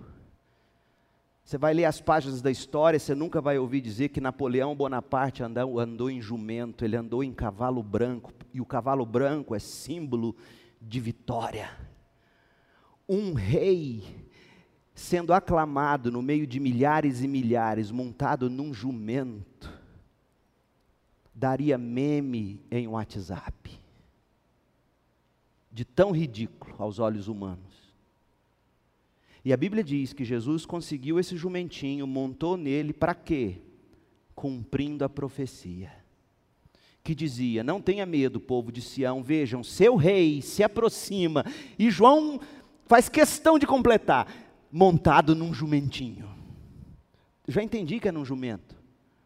[1.44, 5.42] Você vai ler as páginas da história, você nunca vai ouvir dizer que Napoleão Bonaparte
[5.42, 10.34] andou, andou em jumento, ele andou em cavalo branco, e o cavalo branco é símbolo
[10.80, 11.70] de vitória.
[13.06, 14.24] Um rei
[14.94, 19.70] sendo aclamado no meio de milhares e milhares, montado num jumento,
[21.34, 23.78] daria meme em WhatsApp.
[25.70, 27.73] De tão ridículo aos olhos humanos.
[29.44, 33.58] E a Bíblia diz que Jesus conseguiu esse jumentinho, montou nele para quê?
[34.34, 35.92] Cumprindo a profecia.
[37.02, 41.44] Que dizia: Não tenha medo, povo de Sião, vejam, seu rei se aproxima.
[41.78, 42.40] E João
[42.86, 44.26] faz questão de completar
[44.72, 46.28] montado num jumentinho.
[47.46, 48.74] Já entendi que é num jumento.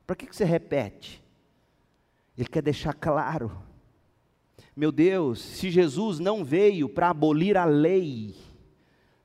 [0.05, 1.23] Para que, que você repete?
[2.37, 3.53] Ele quer deixar claro.
[4.75, 8.35] Meu Deus, se Jesus não veio para abolir a lei,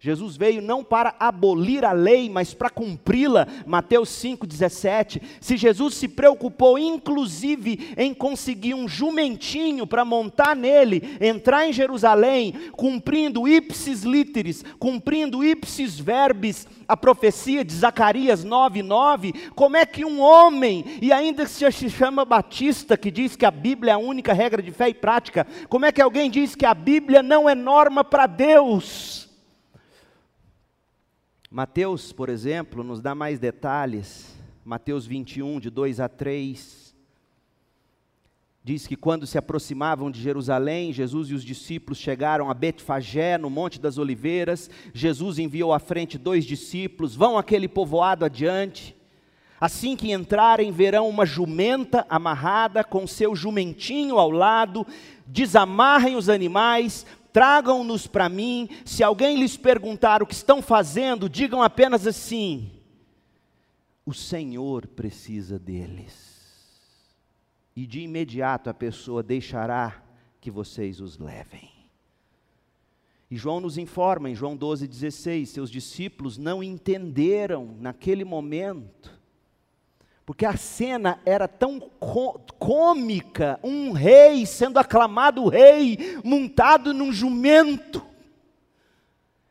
[0.04, 3.48] Jesus veio não para abolir a lei, mas para cumpri-la.
[3.66, 5.22] Mateus 5,17.
[5.40, 12.54] Se Jesus se preocupou, inclusive, em conseguir um jumentinho para montar nele, entrar em Jerusalém,
[12.74, 20.20] cumprindo ipsis literis, cumprindo ipsis verbis, a profecia de Zacarias 9,9, como é que um
[20.20, 24.62] homem, e ainda se chama Batista, que diz que a Bíblia é a única regra
[24.62, 28.04] de fé e prática, como é que alguém diz que a Bíblia não é norma
[28.04, 29.23] para Deus?
[31.56, 34.36] Mateus, por exemplo, nos dá mais detalhes.
[34.66, 36.96] Mateus 21, de 2 a 3.
[38.64, 43.52] Diz que quando se aproximavam de Jerusalém, Jesus e os discípulos chegaram a Betfagé, no
[43.52, 44.68] Monte das Oliveiras.
[44.96, 48.98] Jesus enviou à frente dois discípulos: vão aquele povoado adiante.
[49.62, 54.88] Assim que entrarem, verão uma jumenta amarrada com seu jumentinho ao lado.
[55.28, 58.70] Desamarrem os animais, tragam-nos para mim.
[58.86, 62.72] Se alguém lhes perguntar o que estão fazendo, digam apenas assim:
[64.06, 66.32] o Senhor precisa deles.
[67.76, 70.04] E de imediato a pessoa deixará
[70.40, 71.72] que vocês os levem.
[73.32, 79.23] E João nos informa em João 12,16: seus discípulos não entenderam naquele momento
[80.26, 81.82] porque a cena era tão
[82.58, 88.06] cômica, um rei sendo aclamado rei, montado num jumento.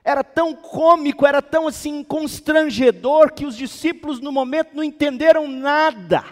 [0.02, 6.24] Era tão cômico, era tão assim constrangedor que os discípulos no momento não entenderam nada.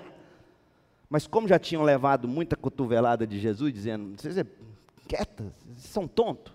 [1.08, 4.46] Mas como já tinham levado muita cotovelada de Jesus, dizendo, vocês é
[5.06, 6.52] quieta, vocês são tontos.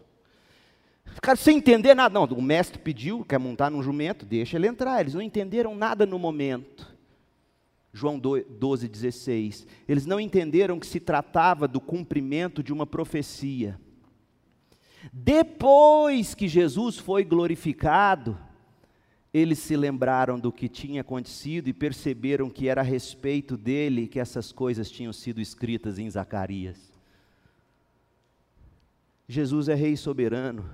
[1.06, 2.14] Ficaram sem entender nada.
[2.14, 5.00] Não, o mestre pediu, quer montar num jumento, deixa ele entrar.
[5.00, 6.95] Eles não entenderam nada no momento.
[7.96, 9.66] João 12, 16.
[9.88, 13.80] Eles não entenderam que se tratava do cumprimento de uma profecia.
[15.14, 18.38] Depois que Jesus foi glorificado,
[19.34, 24.20] eles se lembraram do que tinha acontecido e perceberam que era a respeito dele que
[24.20, 26.92] essas coisas tinham sido escritas em Zacarias.
[29.26, 30.70] Jesus é Rei soberano,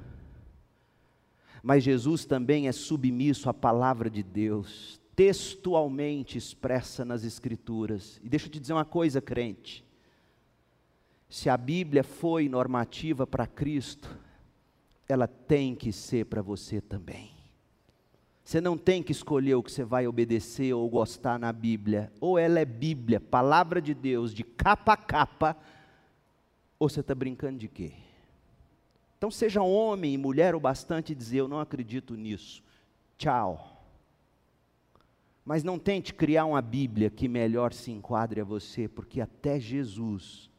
[1.62, 8.20] mas Jesus também é submisso à palavra de Deus textualmente expressa nas Escrituras.
[8.24, 9.86] E deixa eu te dizer uma coisa, crente.
[11.30, 14.10] Se a Bíblia foi normativa para Cristo,
[15.08, 17.30] ela tem que ser para você também.
[18.44, 22.12] Você não tem que escolher o que você vai obedecer ou gostar na Bíblia.
[22.20, 25.56] Ou ela é Bíblia, palavra de Deus, de capa a capa,
[26.80, 27.94] ou você está brincando de quê?
[29.20, 32.64] Então seja homem e mulher o bastante dizer: Eu não acredito nisso.
[33.20, 33.71] Tchau.
[35.44, 40.50] Mas não tente criar uma Bíblia que melhor se enquadre a você, porque até Jesus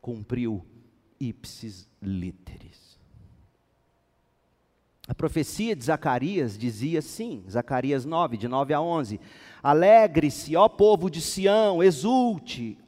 [0.00, 0.64] cumpriu
[1.18, 2.98] ipsis literis.
[5.08, 9.20] A profecia de Zacarias dizia assim, Zacarias 9, de 9 a 11:
[9.60, 12.78] Alegre-se, ó povo de Sião, exulte,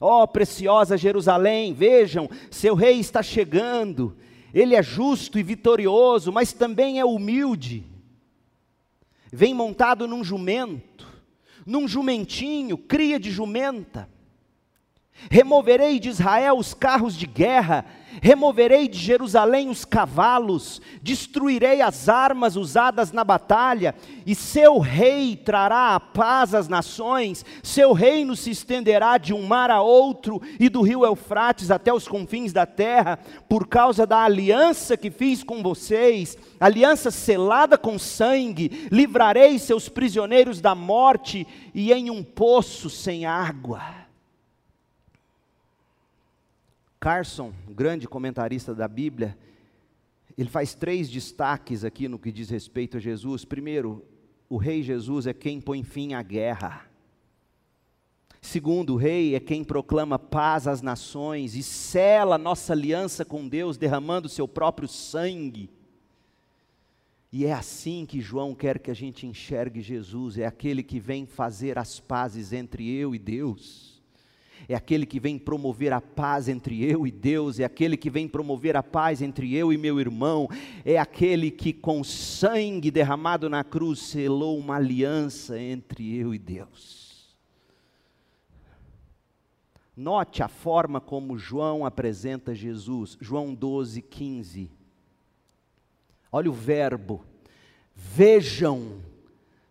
[0.00, 4.16] ó preciosa Jerusalém, vejam, seu rei está chegando,
[4.54, 7.84] ele é justo e vitorioso, mas também é humilde
[9.32, 11.06] vem montado num jumento,
[11.64, 14.08] num jumentinho, cria de jumenta.
[15.30, 17.86] Removerei de Israel os carros de guerra,
[18.22, 23.94] removerei de Jerusalém os cavalos, destruirei as armas usadas na batalha,
[24.24, 29.70] e seu rei trará a paz às nações, seu reino se estenderá de um mar
[29.70, 34.96] a outro e do rio Eufrates até os confins da terra, por causa da aliança
[34.96, 42.10] que fiz com vocês, aliança selada com sangue, livrarei seus prisioneiros da morte e em
[42.10, 44.05] um poço sem água.
[47.06, 49.38] Carson, grande comentarista da Bíblia,
[50.36, 53.44] ele faz três destaques aqui no que diz respeito a Jesus.
[53.44, 54.04] Primeiro,
[54.48, 56.84] o rei Jesus é quem põe fim à guerra.
[58.40, 63.76] Segundo, o rei é quem proclama paz às nações e sela nossa aliança com Deus,
[63.76, 65.70] derramando seu próprio sangue.
[67.30, 71.24] E é assim que João quer que a gente enxergue Jesus, é aquele que vem
[71.24, 73.95] fazer as pazes entre eu e Deus
[74.68, 78.26] é aquele que vem promover a paz entre eu e Deus, é aquele que vem
[78.26, 80.48] promover a paz entre eu e meu irmão,
[80.84, 87.06] é aquele que com sangue derramado na cruz selou uma aliança entre eu e Deus.
[89.96, 94.70] Note a forma como João apresenta Jesus, João 12, 15.
[96.30, 97.24] Olha o verbo,
[97.94, 99.00] vejam,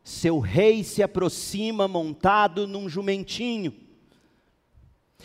[0.03, 3.84] seu rei se aproxima montado num jumentinho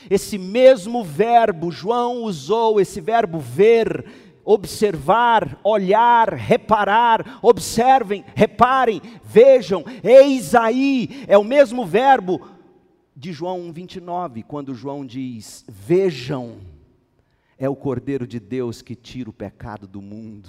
[0.09, 4.05] esse mesmo verbo, João usou esse verbo ver,
[4.45, 12.41] observar, olhar, reparar, observem, reparem, vejam, eis aí, é o mesmo verbo
[13.15, 16.57] de João 1,29, quando João diz: Vejam,
[17.59, 20.49] é o Cordeiro de Deus que tira o pecado do mundo.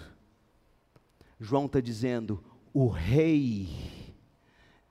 [1.40, 2.42] João está dizendo:
[2.74, 3.68] o Rei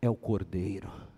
[0.02, 1.09] é o Cordeiro.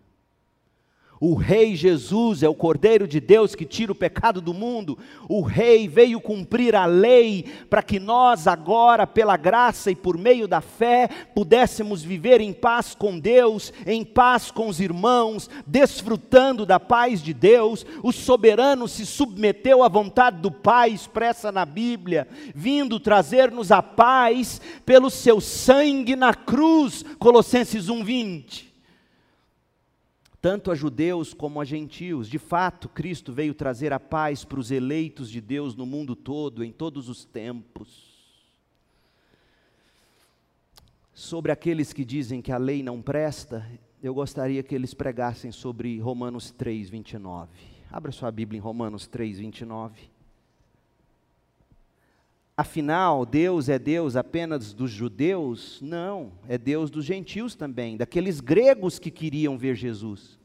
[1.24, 4.98] O Rei Jesus é o Cordeiro de Deus que tira o pecado do mundo.
[5.28, 10.48] O Rei veio cumprir a lei para que nós, agora, pela graça e por meio
[10.48, 16.80] da fé, pudéssemos viver em paz com Deus, em paz com os irmãos, desfrutando da
[16.80, 17.86] paz de Deus.
[18.02, 24.60] O soberano se submeteu à vontade do Pai, expressa na Bíblia, vindo trazer-nos a paz
[24.84, 27.04] pelo seu sangue na cruz.
[27.20, 28.71] Colossenses 1:20
[30.42, 32.28] tanto a judeus como a gentios.
[32.28, 36.64] De fato, Cristo veio trazer a paz para os eleitos de Deus no mundo todo,
[36.64, 38.10] em todos os tempos.
[41.14, 43.64] Sobre aqueles que dizem que a lei não presta,
[44.02, 47.48] eu gostaria que eles pregassem sobre Romanos 3, 29.
[47.88, 50.11] Abra sua Bíblia em Romanos 3, 29.
[52.62, 55.80] Afinal, Deus é Deus apenas dos judeus?
[55.82, 60.38] Não, é Deus dos gentios também, daqueles gregos que queriam ver Jesus.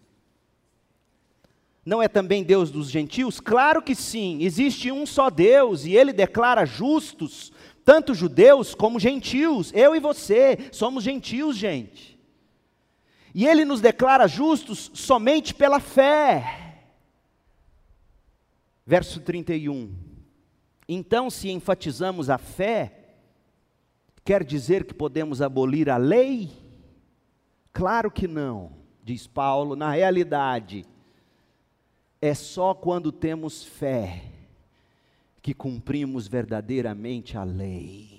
[1.85, 3.39] Não é também Deus dos gentios?
[3.39, 7.53] Claro que sim, existe um só Deus e ele declara justos
[7.85, 9.71] tanto judeus como gentios.
[9.75, 12.19] Eu e você somos gentios, gente.
[13.31, 16.81] E ele nos declara justos somente pela fé.
[18.87, 20.06] Verso 31.
[20.87, 23.15] Então, se enfatizamos a fé,
[24.23, 26.51] quer dizer que podemos abolir a lei?
[27.73, 28.71] Claro que não,
[29.03, 30.85] diz Paulo, na realidade,
[32.21, 34.23] é só quando temos fé
[35.41, 38.16] que cumprimos verdadeiramente a lei.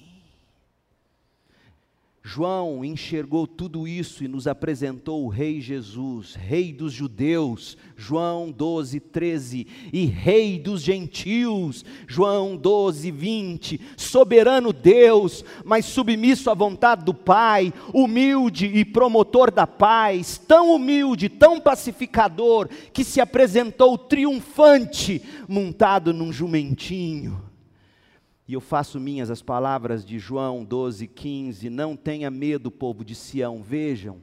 [2.22, 9.00] João enxergou tudo isso e nos apresentou o Rei Jesus, Rei dos judeus, João 12,
[9.00, 17.14] 13, e Rei dos gentios, João 12, 20, soberano Deus, mas submisso à vontade do
[17.14, 26.12] Pai, humilde e promotor da paz, tão humilde, tão pacificador, que se apresentou triunfante, montado
[26.12, 27.47] num jumentinho
[28.48, 33.14] e eu faço minhas as palavras de João 12, 15: Não tenha medo, povo de
[33.14, 34.18] Sião, vejam,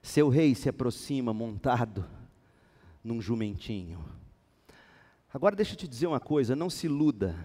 [0.00, 2.08] seu rei se aproxima montado
[3.02, 4.04] num jumentinho.
[5.34, 7.36] Agora deixa eu te dizer uma coisa, não se iluda.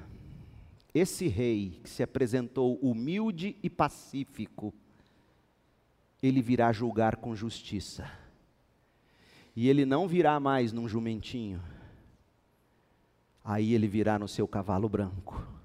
[0.93, 4.73] Esse rei que se apresentou humilde e pacífico,
[6.21, 8.09] ele virá julgar com justiça.
[9.55, 11.61] E ele não virá mais num jumentinho,
[13.45, 15.55] aí ele virá no seu cavalo branco.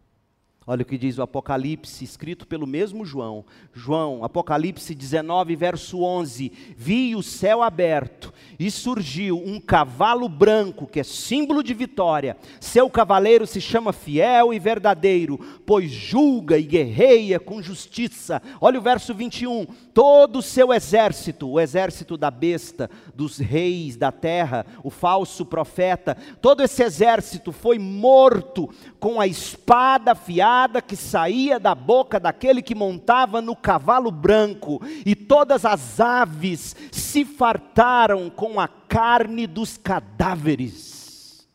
[0.66, 3.44] Olha o que diz o Apocalipse, escrito pelo mesmo João.
[3.72, 11.00] João, Apocalipse 19, verso 11: Vi o céu aberto e surgiu um cavalo branco, que
[11.00, 12.36] é símbolo de vitória.
[12.60, 18.40] Seu cavaleiro se chama Fiel e Verdadeiro, pois julga e guerreia com justiça.
[18.60, 19.66] Olha o verso 21:
[20.00, 26.16] Todo o seu exército, o exército da besta, dos reis da terra, o falso profeta,
[26.40, 32.74] todo esse exército foi morto com a espada afiada que saía da boca daquele que
[32.74, 41.46] montava no cavalo branco, e todas as aves se fartaram com a carne dos cadáveres.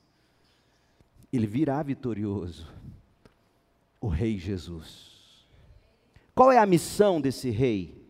[1.34, 2.68] Ele virá vitorioso,
[4.00, 5.48] o Rei Jesus.
[6.36, 8.05] Qual é a missão desse rei?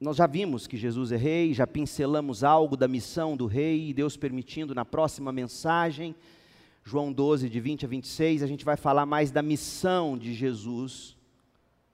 [0.00, 4.16] Nós já vimos que Jesus é rei, já pincelamos algo da missão do rei, Deus
[4.16, 6.14] permitindo na próxima mensagem
[6.86, 11.16] João 12, de 20 a 26, a gente vai falar mais da missão de Jesus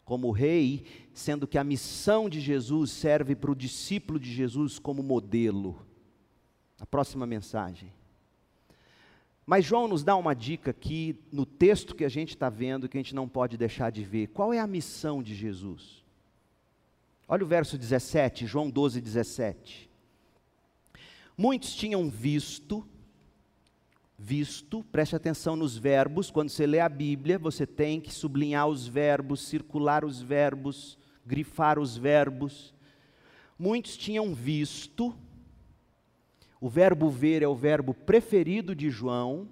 [0.04, 0.84] como rei,
[1.14, 5.80] sendo que a missão de Jesus serve para o discípulo de Jesus como modelo.
[6.78, 7.90] A próxima mensagem.
[9.46, 12.98] Mas João nos dá uma dica aqui no texto que a gente está vendo, que
[12.98, 14.26] a gente não pode deixar de ver.
[14.26, 16.01] Qual é a missão de Jesus?
[17.32, 19.88] Olha o verso 17, João 12, 17.
[21.34, 22.86] Muitos tinham visto
[24.18, 28.86] visto, preste atenção nos verbos, quando você lê a Bíblia, você tem que sublinhar os
[28.86, 32.74] verbos, circular os verbos, grifar os verbos.
[33.58, 35.16] Muitos tinham visto,
[36.60, 39.48] o verbo ver é o verbo preferido de João,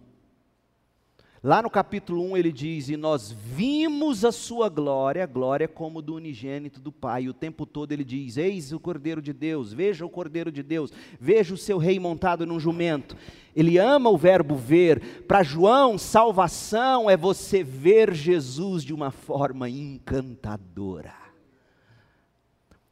[1.42, 6.14] Lá no capítulo 1 ele diz: E nós vimos a sua glória, glória como do
[6.14, 7.22] unigênito do Pai.
[7.22, 10.62] E o tempo todo ele diz: Eis o Cordeiro de Deus, veja o Cordeiro de
[10.62, 13.16] Deus, veja o seu rei montado num jumento.
[13.56, 15.24] Ele ama o verbo ver.
[15.26, 21.14] Para João, salvação é você ver Jesus de uma forma encantadora.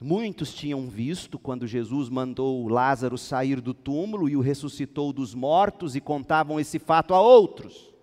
[0.00, 5.94] Muitos tinham visto quando Jesus mandou Lázaro sair do túmulo e o ressuscitou dos mortos
[5.94, 7.97] e contavam esse fato a outros.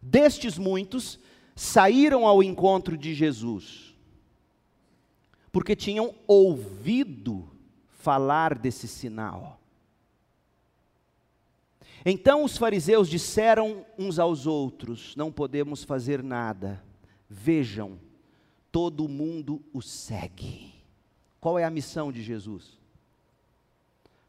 [0.00, 1.18] Destes muitos
[1.54, 3.94] saíram ao encontro de Jesus,
[5.52, 7.48] porque tinham ouvido
[7.90, 9.60] falar desse sinal.
[12.04, 16.82] Então os fariseus disseram uns aos outros: Não podemos fazer nada.
[17.28, 17.98] Vejam,
[18.72, 20.72] todo mundo o segue.
[21.40, 22.78] Qual é a missão de Jesus?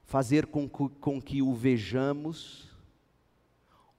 [0.04, 2.71] Fazer com, com que o vejamos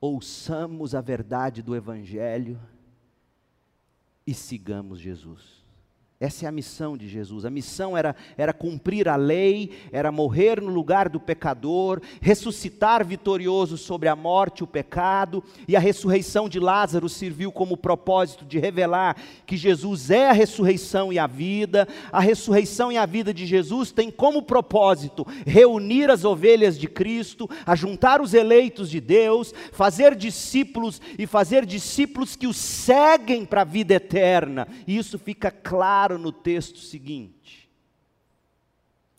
[0.03, 2.61] ouçamos a verdade do Evangelho
[4.27, 5.62] e sigamos Jesus.
[6.23, 7.45] Essa é a missão de Jesus.
[7.45, 13.77] A missão era, era cumprir a lei, era morrer no lugar do pecador, ressuscitar vitorioso
[13.77, 19.17] sobre a morte o pecado, e a ressurreição de Lázaro serviu como propósito de revelar
[19.45, 21.89] que Jesus é a ressurreição e a vida.
[22.13, 27.51] A ressurreição e a vida de Jesus tem como propósito reunir as ovelhas de Cristo,
[27.67, 33.65] ajuntar os eleitos de Deus, fazer discípulos e fazer discípulos que os seguem para a
[33.65, 34.69] vida eterna.
[34.87, 37.71] E isso fica claro claro no texto seguinte,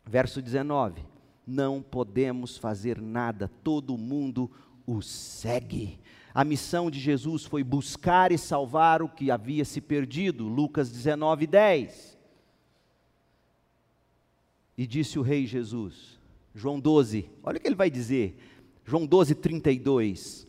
[0.06, 1.04] verso 19:
[1.46, 4.50] Não podemos fazer nada, todo mundo
[4.86, 6.00] o segue.
[6.34, 11.46] A missão de Jesus foi buscar e salvar o que havia se perdido, Lucas 19,
[11.46, 12.18] 10.
[14.76, 16.20] E disse o rei Jesus,
[16.56, 18.36] João 12, olha o que ele vai dizer,
[18.84, 20.48] João 12, 32.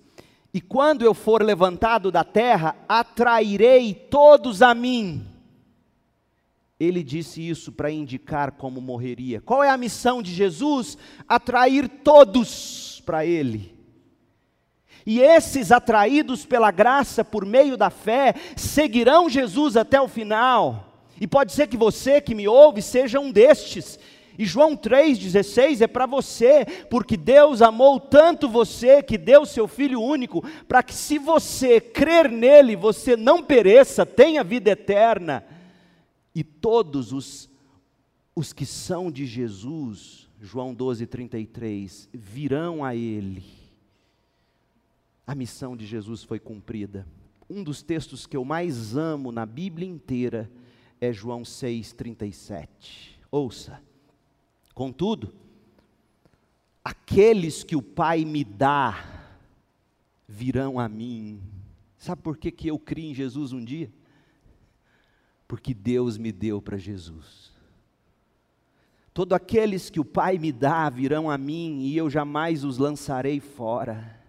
[0.54, 5.33] E quando eu for levantado da terra, atrairei todos a mim
[6.78, 9.40] ele disse isso para indicar como morreria.
[9.40, 10.98] Qual é a missão de Jesus?
[11.28, 13.74] Atrair todos para Ele.
[15.06, 21.04] E esses atraídos pela graça por meio da fé seguirão Jesus até o final.
[21.20, 23.98] E pode ser que você que me ouve seja um destes.
[24.36, 30.00] E João 3,16 é para você, porque Deus amou tanto você que deu seu Filho
[30.00, 35.44] único, para que se você crer nele, você não pereça, tenha vida eterna
[36.34, 37.48] e todos os,
[38.34, 43.44] os que são de Jesus, João 12, 33, virão a Ele.
[45.26, 47.06] A missão de Jesus foi cumprida.
[47.48, 50.50] Um dos textos que eu mais amo na Bíblia inteira
[51.00, 53.20] é João 6, 37.
[53.30, 53.80] Ouça.
[54.74, 55.32] Contudo,
[56.84, 59.30] aqueles que o Pai me dá
[60.28, 61.40] virão a mim.
[61.96, 63.90] Sabe por que, que eu criei em Jesus um dia?
[65.46, 67.52] Porque Deus me deu para Jesus.
[69.12, 73.38] Todos aqueles que o Pai me dá virão a mim e eu jamais os lançarei
[73.38, 74.24] fora.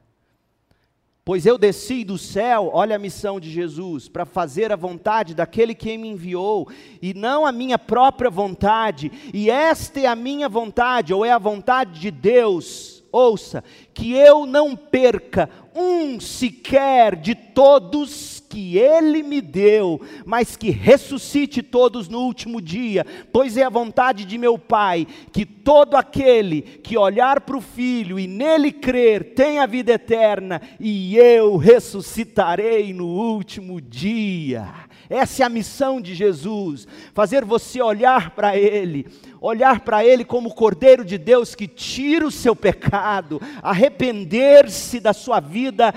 [1.25, 5.73] Pois eu desci do céu, olha a missão de Jesus, para fazer a vontade daquele
[5.73, 6.69] que me enviou,
[7.01, 11.39] e não a minha própria vontade, e esta é a minha vontade, ou é a
[11.39, 13.63] vontade de Deus, ouça,
[13.93, 21.61] que eu não perca um sequer de todos que ele me deu, mas que ressuscite
[21.61, 26.97] todos no último dia, pois é a vontade de meu Pai que todo aquele que
[26.97, 33.81] olhar para o Filho e nele crer tenha vida eterna, e eu ressuscitarei no último
[33.81, 34.84] dia.
[35.09, 39.07] Essa é a missão de Jesus, fazer você olhar para Ele,
[39.39, 45.13] olhar para Ele como o Cordeiro de Deus que tira o seu pecado, arrepender-se da
[45.13, 45.93] sua vida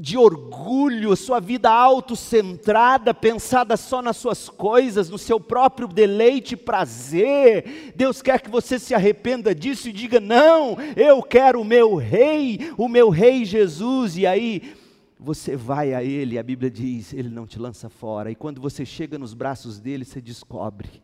[0.00, 6.56] de orgulho, sua vida autocentrada, pensada só nas suas coisas, no seu próprio deleite e
[6.56, 7.92] prazer.
[7.94, 12.72] Deus quer que você se arrependa disso e diga: Não, eu quero o meu Rei,
[12.78, 14.16] o meu Rei Jesus.
[14.16, 14.72] E aí
[15.20, 18.30] você vai a Ele, a Bíblia diz: Ele não te lança fora.
[18.30, 21.02] E quando você chega nos braços dele, você descobre: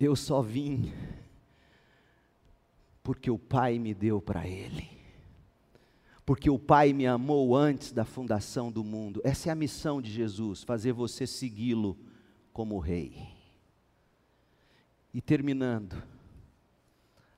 [0.00, 0.92] Eu só vim
[3.02, 4.94] porque o Pai me deu para Ele
[6.24, 9.20] porque o Pai me amou antes da fundação do mundo.
[9.22, 11.98] Essa é a missão de Jesus, fazer você segui-lo
[12.52, 13.28] como rei.
[15.12, 16.02] E terminando,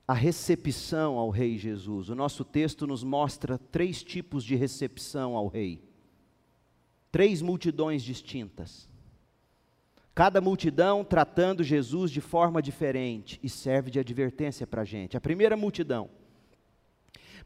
[0.07, 2.09] a recepção ao Rei Jesus.
[2.09, 5.83] O nosso texto nos mostra três tipos de recepção ao Rei.
[7.11, 8.87] Três multidões distintas.
[10.15, 15.17] Cada multidão tratando Jesus de forma diferente e serve de advertência para a gente.
[15.17, 16.09] A primeira multidão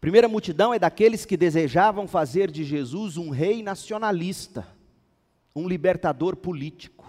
[0.02, 4.68] primeira multidão é daqueles que desejavam fazer de Jesus um rei nacionalista,
[5.56, 7.01] um libertador político,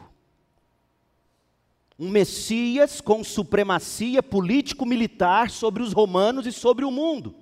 [2.03, 7.33] um Messias com supremacia político-militar sobre os romanos e sobre o mundo.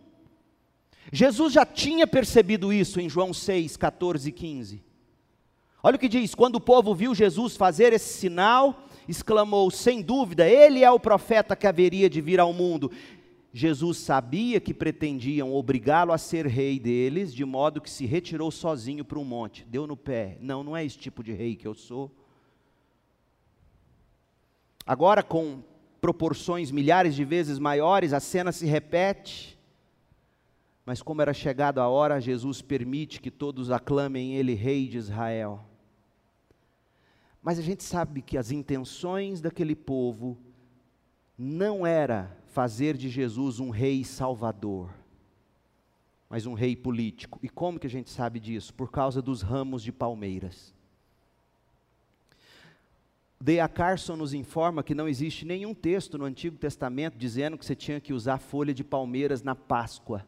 [1.11, 4.85] Jesus já tinha percebido isso em João 6, 14 e 15.
[5.83, 10.47] Olha o que diz: quando o povo viu Jesus fazer esse sinal, exclamou: sem dúvida,
[10.47, 12.93] ele é o profeta que haveria de vir ao mundo.
[13.55, 19.07] Jesus sabia que pretendiam obrigá-lo a ser rei deles, de modo que se retirou sozinho
[19.07, 20.37] para um monte, deu no pé.
[20.39, 22.15] Não, não é esse tipo de rei que eu sou.
[24.91, 25.63] Agora, com
[26.01, 29.57] proporções milhares de vezes maiores, a cena se repete.
[30.85, 35.65] Mas, como era chegada a hora, Jesus permite que todos aclamem Ele Rei de Israel.
[37.41, 40.37] Mas a gente sabe que as intenções daquele povo
[41.39, 44.91] não era fazer de Jesus um rei salvador,
[46.29, 47.39] mas um rei político.
[47.45, 48.75] E como que a gente sabe disso?
[48.75, 50.75] Por causa dos ramos de palmeiras.
[53.43, 53.67] D.A.
[53.69, 57.99] Carson nos informa que não existe nenhum texto no Antigo Testamento dizendo que você tinha
[57.99, 60.27] que usar folha de palmeiras na Páscoa.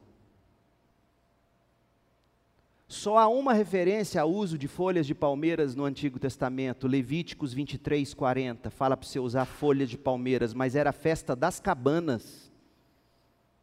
[2.88, 8.14] Só há uma referência ao uso de folhas de palmeiras no Antigo Testamento, Levíticos 23,
[8.14, 12.50] 40, fala para você usar folhas de palmeiras, mas era a festa das cabanas,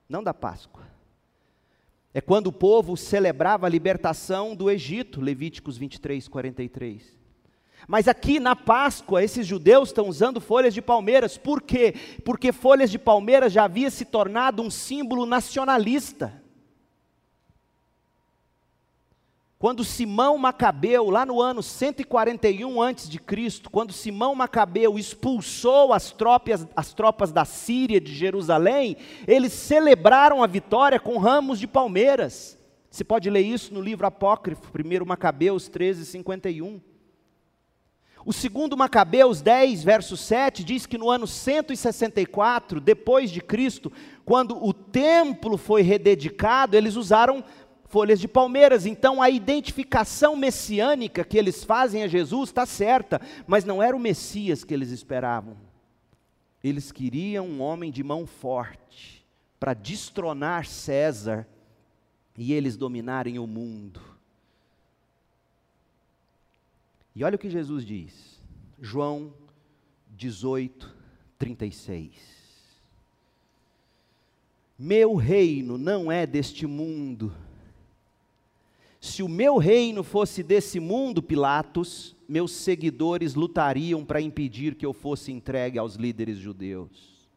[0.07, 0.83] não da Páscoa.
[2.13, 7.18] É quando o povo celebrava a libertação do Egito, Levíticos 23, 43.
[7.87, 11.93] Mas aqui na Páscoa, esses judeus estão usando folhas de palmeiras, por quê?
[12.23, 16.39] Porque folhas de palmeiras já havia se tornado um símbolo nacionalista.
[19.59, 26.93] Quando Simão Macabeu, lá no ano 141 a.C., quando Simão Macabeu expulsou as tropas, as
[26.93, 28.95] tropas da Síria de Jerusalém,
[29.27, 32.57] eles celebraram a vitória com ramos de palmeiras.
[32.89, 36.79] Você pode ler isso no livro apócrifo, 1 Macabeus 13, 51.
[38.25, 43.91] O segundo Macabeus 10, verso 7, diz que no ano 164 depois de Cristo,
[44.25, 47.43] quando o templo foi rededicado, eles usaram
[47.85, 48.85] folhas de palmeiras.
[48.85, 53.99] Então a identificação messiânica que eles fazem a Jesus está certa, mas não era o
[53.99, 55.57] Messias que eles esperavam.
[56.63, 59.25] Eles queriam um homem de mão forte
[59.59, 61.47] para destronar César
[62.37, 64.08] e eles dominarem o mundo.
[67.19, 68.41] E olha o que Jesus diz,
[68.79, 69.33] João
[70.11, 70.95] 18,
[71.37, 72.13] 36.
[74.79, 77.35] Meu reino não é deste mundo.
[79.01, 84.93] Se o meu reino fosse desse mundo, Pilatos, meus seguidores lutariam para impedir que eu
[84.93, 87.27] fosse entregue aos líderes judeus.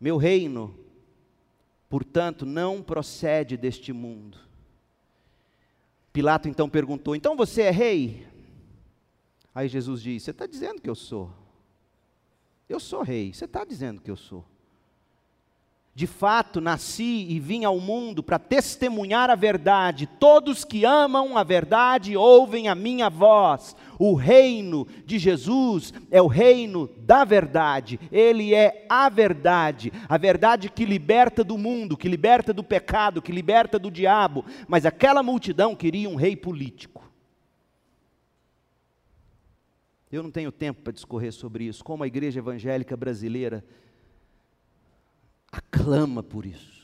[0.00, 0.76] Meu reino,
[1.88, 4.45] portanto, não procede deste mundo.
[6.16, 8.26] Pilato então perguntou: Então você é rei?
[9.54, 11.30] Aí Jesus disse: Você está dizendo que eu sou.
[12.66, 14.42] Eu sou rei, você está dizendo que eu sou.
[15.96, 20.06] De fato, nasci e vim ao mundo para testemunhar a verdade.
[20.06, 23.74] Todos que amam a verdade ouvem a minha voz.
[23.98, 27.98] O reino de Jesus é o reino da verdade.
[28.12, 33.32] Ele é a verdade, a verdade que liberta do mundo, que liberta do pecado, que
[33.32, 34.44] liberta do diabo.
[34.68, 37.10] Mas aquela multidão queria um rei político.
[40.12, 41.82] Eu não tenho tempo para discorrer sobre isso.
[41.82, 43.64] Como a igreja evangélica brasileira
[45.56, 46.76] aclama por isso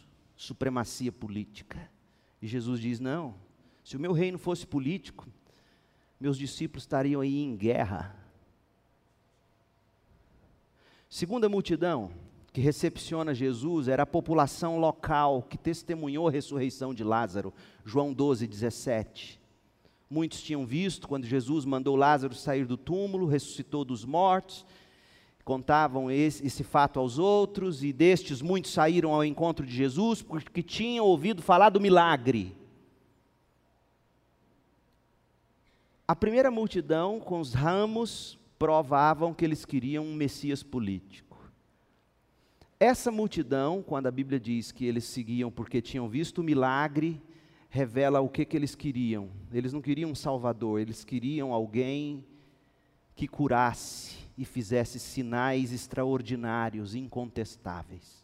[0.42, 1.88] supremacia política.
[2.40, 3.34] E Jesus diz: não,
[3.84, 5.28] se o meu reino fosse político,
[6.20, 8.16] meus discípulos estariam aí em guerra.
[11.08, 12.10] Segunda multidão
[12.52, 17.52] que recepciona Jesus era a população local que testemunhou a ressurreição de Lázaro,
[17.84, 19.40] João 12, 17.
[20.10, 24.66] Muitos tinham visto quando Jesus mandou Lázaro sair do túmulo, ressuscitou dos mortos,
[25.44, 30.62] contavam esse, esse, fato aos outros, e destes muitos saíram ao encontro de Jesus porque
[30.62, 32.56] tinham ouvido falar do milagre.
[36.06, 41.38] A primeira multidão, com os ramos, provavam que eles queriam um Messias político.
[42.78, 47.22] Essa multidão, quando a Bíblia diz que eles seguiam porque tinham visto o milagre,
[47.68, 49.30] revela o que, que eles queriam.
[49.52, 52.24] Eles não queriam um Salvador, eles queriam alguém
[53.14, 58.22] que curasse, e fizesse sinais extraordinários, incontestáveis.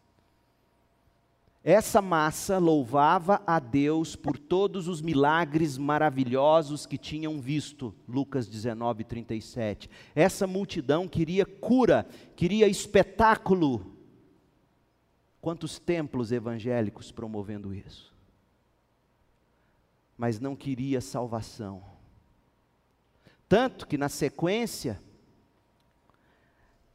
[1.62, 9.04] Essa massa louvava a Deus por todos os milagres maravilhosos que tinham visto, Lucas 19,
[9.04, 9.90] 37.
[10.14, 12.06] Essa multidão queria cura,
[12.36, 13.98] queria espetáculo.
[15.40, 18.14] Quantos templos evangélicos promovendo isso?
[20.16, 21.82] Mas não queria salvação.
[23.48, 25.00] Tanto que na sequência,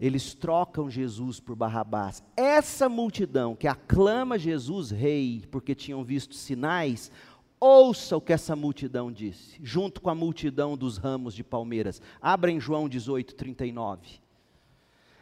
[0.06, 2.22] eles trocam Jesus por Barrabás.
[2.36, 7.10] Essa multidão que aclama Jesus rei, porque tinham visto sinais,
[7.58, 12.02] ouça o que essa multidão disse, junto com a multidão dos ramos de palmeiras.
[12.22, 14.20] Abra em João 18, 39.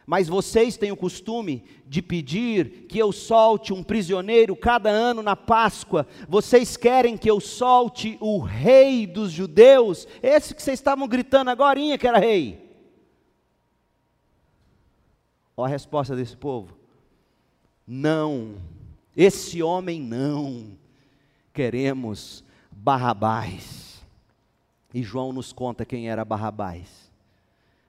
[0.04, 5.36] Mas vocês têm o costume de pedir que eu solte um prisioneiro cada ano na
[5.36, 6.08] Páscoa.
[6.28, 10.08] Vocês querem que eu solte o rei dos judeus?
[10.20, 12.71] Esse que vocês estavam gritando agora que era rei.
[15.56, 16.76] Olha a resposta desse povo:
[17.86, 18.56] não,
[19.16, 20.76] esse homem não,
[21.52, 24.02] queremos Barrabás.
[24.94, 27.10] E João nos conta quem era Barrabás.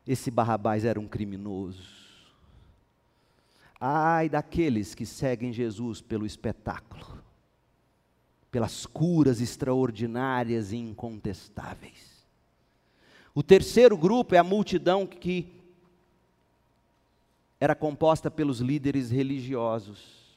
[0.06, 2.04] Esse Barrabás era um criminoso.
[3.80, 7.22] Ai daqueles que seguem Jesus pelo espetáculo,
[8.50, 12.26] pelas curas extraordinárias e incontestáveis.
[13.36, 15.63] O terceiro grupo é a multidão que
[17.64, 20.36] era composta pelos líderes religiosos.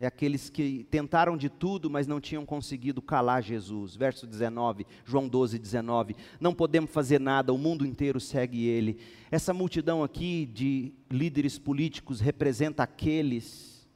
[0.00, 3.94] É aqueles que tentaram de tudo, mas não tinham conseguido calar Jesus.
[3.94, 6.16] Verso 19, João 12, 19.
[6.40, 8.98] Não podemos fazer nada, o mundo inteiro segue ele.
[9.30, 13.86] Essa multidão aqui de líderes políticos representa aqueles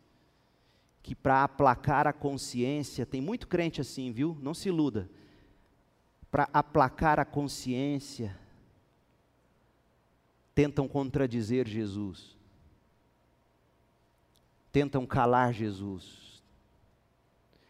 [1.02, 4.38] que, para aplacar a consciência, tem muito crente assim, viu?
[4.40, 5.10] Não se iluda.
[6.30, 8.38] Para aplacar a consciência,
[10.54, 12.38] tentam contradizer Jesus
[14.72, 16.30] tentam calar Jesus.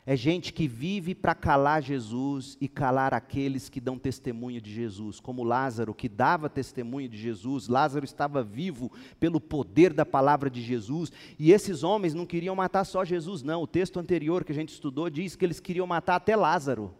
[0.06, 5.20] É gente que vive para calar Jesus e calar aqueles que dão testemunho de Jesus,
[5.20, 7.68] como Lázaro, que dava testemunho de Jesus.
[7.68, 8.90] Lázaro estava vivo
[9.20, 13.62] pelo poder da palavra de Jesus, e esses homens não queriam matar só Jesus, não.
[13.62, 16.92] O texto anterior que a gente estudou diz que eles queriam matar até Lázaro.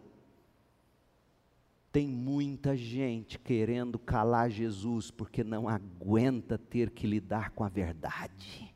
[1.91, 8.70] Tem muita gente querendo calar Jesus porque não aguenta ter que lidar com a verdade.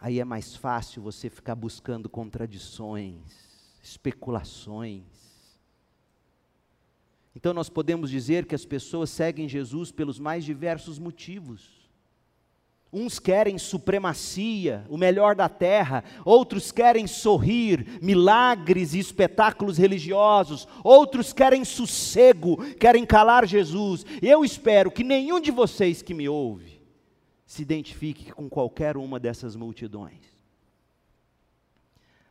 [0.00, 3.20] Aí é mais fácil você ficar buscando contradições,
[3.82, 5.02] especulações.
[7.36, 11.78] Então nós podemos dizer que as pessoas seguem Jesus pelos mais diversos motivos.
[12.92, 21.32] Uns querem supremacia, o melhor da terra, outros querem sorrir, milagres e espetáculos religiosos, outros
[21.32, 24.04] querem sossego, querem calar Jesus.
[24.20, 26.69] Eu espero que nenhum de vocês que me ouve
[27.50, 30.38] se identifique com qualquer uma dessas multidões.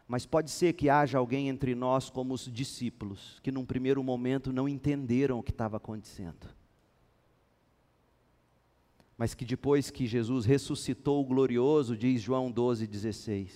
[0.08, 4.54] Mas pode ser que haja alguém entre nós, como os discípulos, que num primeiro momento
[4.54, 6.48] não entenderam o que estava acontecendo.
[9.18, 13.52] Mas que depois que Jesus ressuscitou o glorioso, diz João 12,16,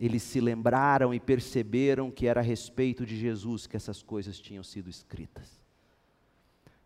[0.00, 4.64] eles se lembraram e perceberam que era a respeito de Jesus que essas coisas tinham
[4.64, 5.57] sido escritas.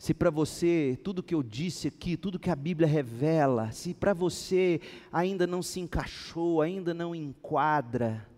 [0.02, 4.12] Se para você tudo que eu disse aqui, tudo que a Bíblia revela, se para
[4.12, 4.80] você
[5.12, 8.28] ainda não se encaixou, ainda não enquadra,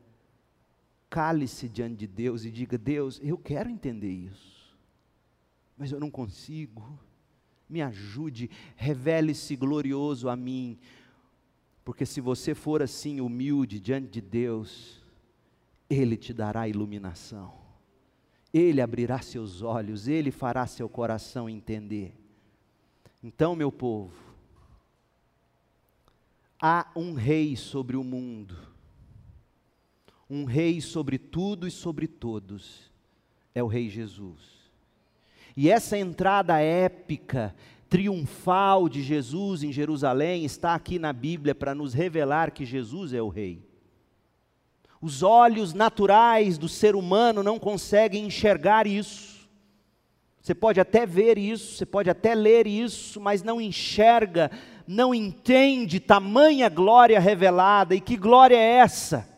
[1.09, 4.77] cale-se diante de Deus e diga: Deus, eu quero entender isso,
[5.75, 6.99] mas eu não consigo.
[7.67, 10.79] Me ajude, revele-se glorioso a mim,
[11.83, 15.03] porque se você for assim humilde diante de Deus,
[15.89, 17.64] Ele te dará iluminação.
[18.55, 22.15] Ele abrirá seus olhos, Ele fará seu coração entender.
[23.21, 24.15] Então, meu povo,
[26.63, 28.57] há um rei sobre o mundo,
[30.31, 32.93] um rei sobre tudo e sobre todos,
[33.53, 34.41] é o Rei Jesus.
[35.57, 37.55] E essa entrada épica,
[37.89, 43.21] triunfal de Jesus em Jerusalém está aqui na Bíblia para nos revelar que Jesus é
[43.21, 43.63] o Rei.
[45.05, 49.47] Os olhos naturais do ser humano não conseguem enxergar isso.
[50.41, 54.51] Você pode até ver isso, você pode até ler isso, mas não enxerga,
[54.87, 57.95] não entende tamanha glória revelada.
[57.95, 59.29] E que glória é essa?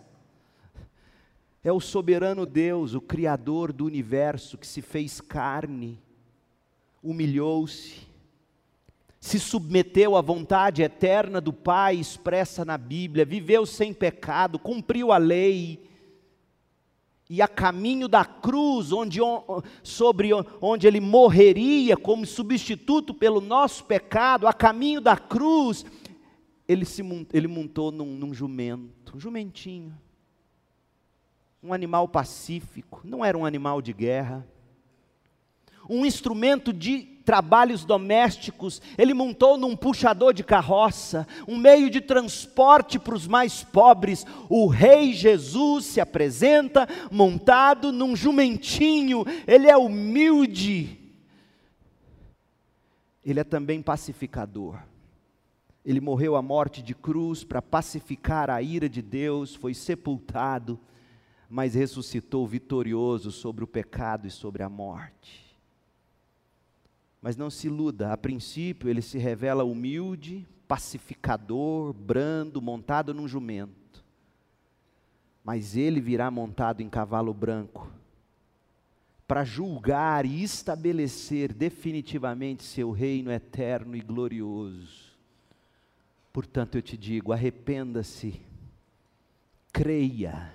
[1.65, 6.01] É o soberano Deus, o Criador do universo, que se fez carne,
[7.03, 8.07] humilhou-se,
[9.21, 15.19] se submeteu à vontade eterna do Pai expressa na Bíblia, viveu sem pecado, cumpriu a
[15.19, 15.87] lei,
[17.29, 19.19] e a caminho da cruz, onde,
[19.83, 25.85] sobre onde ele morreria como substituto pelo nosso pecado, a caminho da cruz,
[26.69, 27.03] ele, se,
[27.33, 29.97] ele montou num, num jumento, um jumentinho,
[31.61, 34.47] um animal pacífico, não era um animal de guerra,
[35.89, 43.01] um instrumento de trabalhos domésticos, ele montou num puxador de carroça, um meio de transporte
[43.01, 44.25] para os mais pobres.
[44.49, 51.01] O Rei Jesus se apresenta montado num jumentinho, ele é humilde,
[53.25, 54.79] ele é também pacificador.
[55.85, 60.79] Ele morreu a morte de cruz para pacificar a ira de Deus, foi sepultado,
[61.49, 65.46] mas ressuscitou vitorioso sobre o pecado e sobre a morte.
[67.27, 74.05] Mas não se iluda, a princípio ele se revela humilde, pacificador, brando, montado num jumento.
[75.43, 77.91] Mas ele virá montado em cavalo branco,
[79.27, 85.11] para julgar e estabelecer definitivamente seu reino eterno e glorioso.
[86.33, 88.41] Portanto, eu te digo: arrependa-se,
[89.73, 90.55] creia,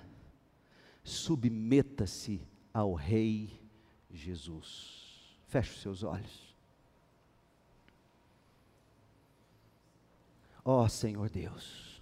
[1.04, 2.40] submeta-se
[2.72, 3.50] ao Rei
[4.10, 5.36] Jesus.
[5.48, 6.51] Feche os seus olhos.
[10.64, 12.00] Ó oh, Senhor Deus,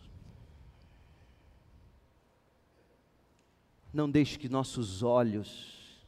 [3.93, 6.05] não deixe que nossos olhos,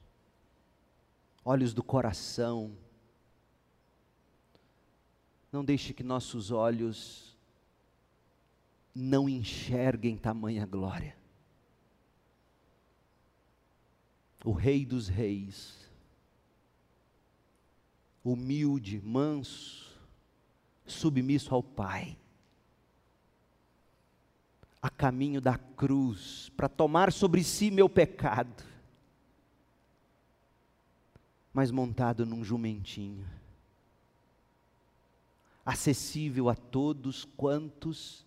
[1.45, 2.77] olhos do coração,
[5.51, 7.37] não deixe que nossos olhos
[8.95, 11.17] não enxerguem tamanha glória.
[14.45, 15.91] O Rei dos Reis,
[18.25, 19.99] humilde, manso,
[20.85, 22.19] submisso ao Pai,
[24.83, 28.65] a caminho da cruz, para tomar sobre si meu pecado,
[31.55, 33.25] mas montado num jumentinho,
[35.65, 38.27] acessível a todos quantos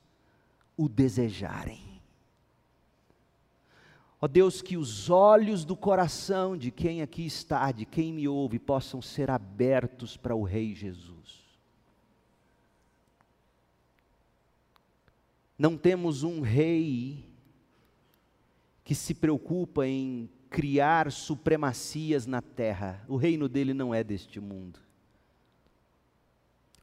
[0.78, 2.02] o desejarem.
[4.22, 8.58] Ó Deus, que os olhos do coração de quem aqui está, de quem me ouve,
[8.58, 11.45] possam ser abertos para o Rei Jesus.
[15.58, 17.26] Não temos um rei
[18.84, 23.04] que se preocupa em criar supremacias na terra.
[23.08, 24.80] O reino dele não é deste mundo.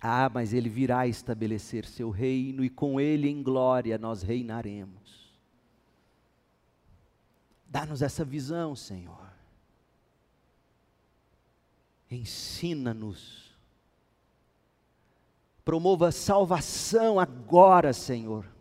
[0.01, 5.31] Ah, mas ele virá estabelecer seu reino e com ele em glória nós reinaremos.
[7.69, 9.31] Dá-nos essa visão, Senhor.
[12.11, 13.53] Ensina-nos.
[15.65, 18.52] Promova salvação agora, Senhor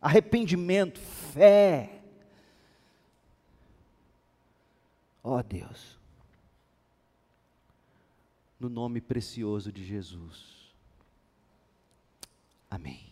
[0.00, 2.00] arrependimento, fé.
[5.22, 5.98] Ó oh, Deus,
[8.58, 10.72] no nome precioso de Jesus.
[12.70, 13.09] Amém.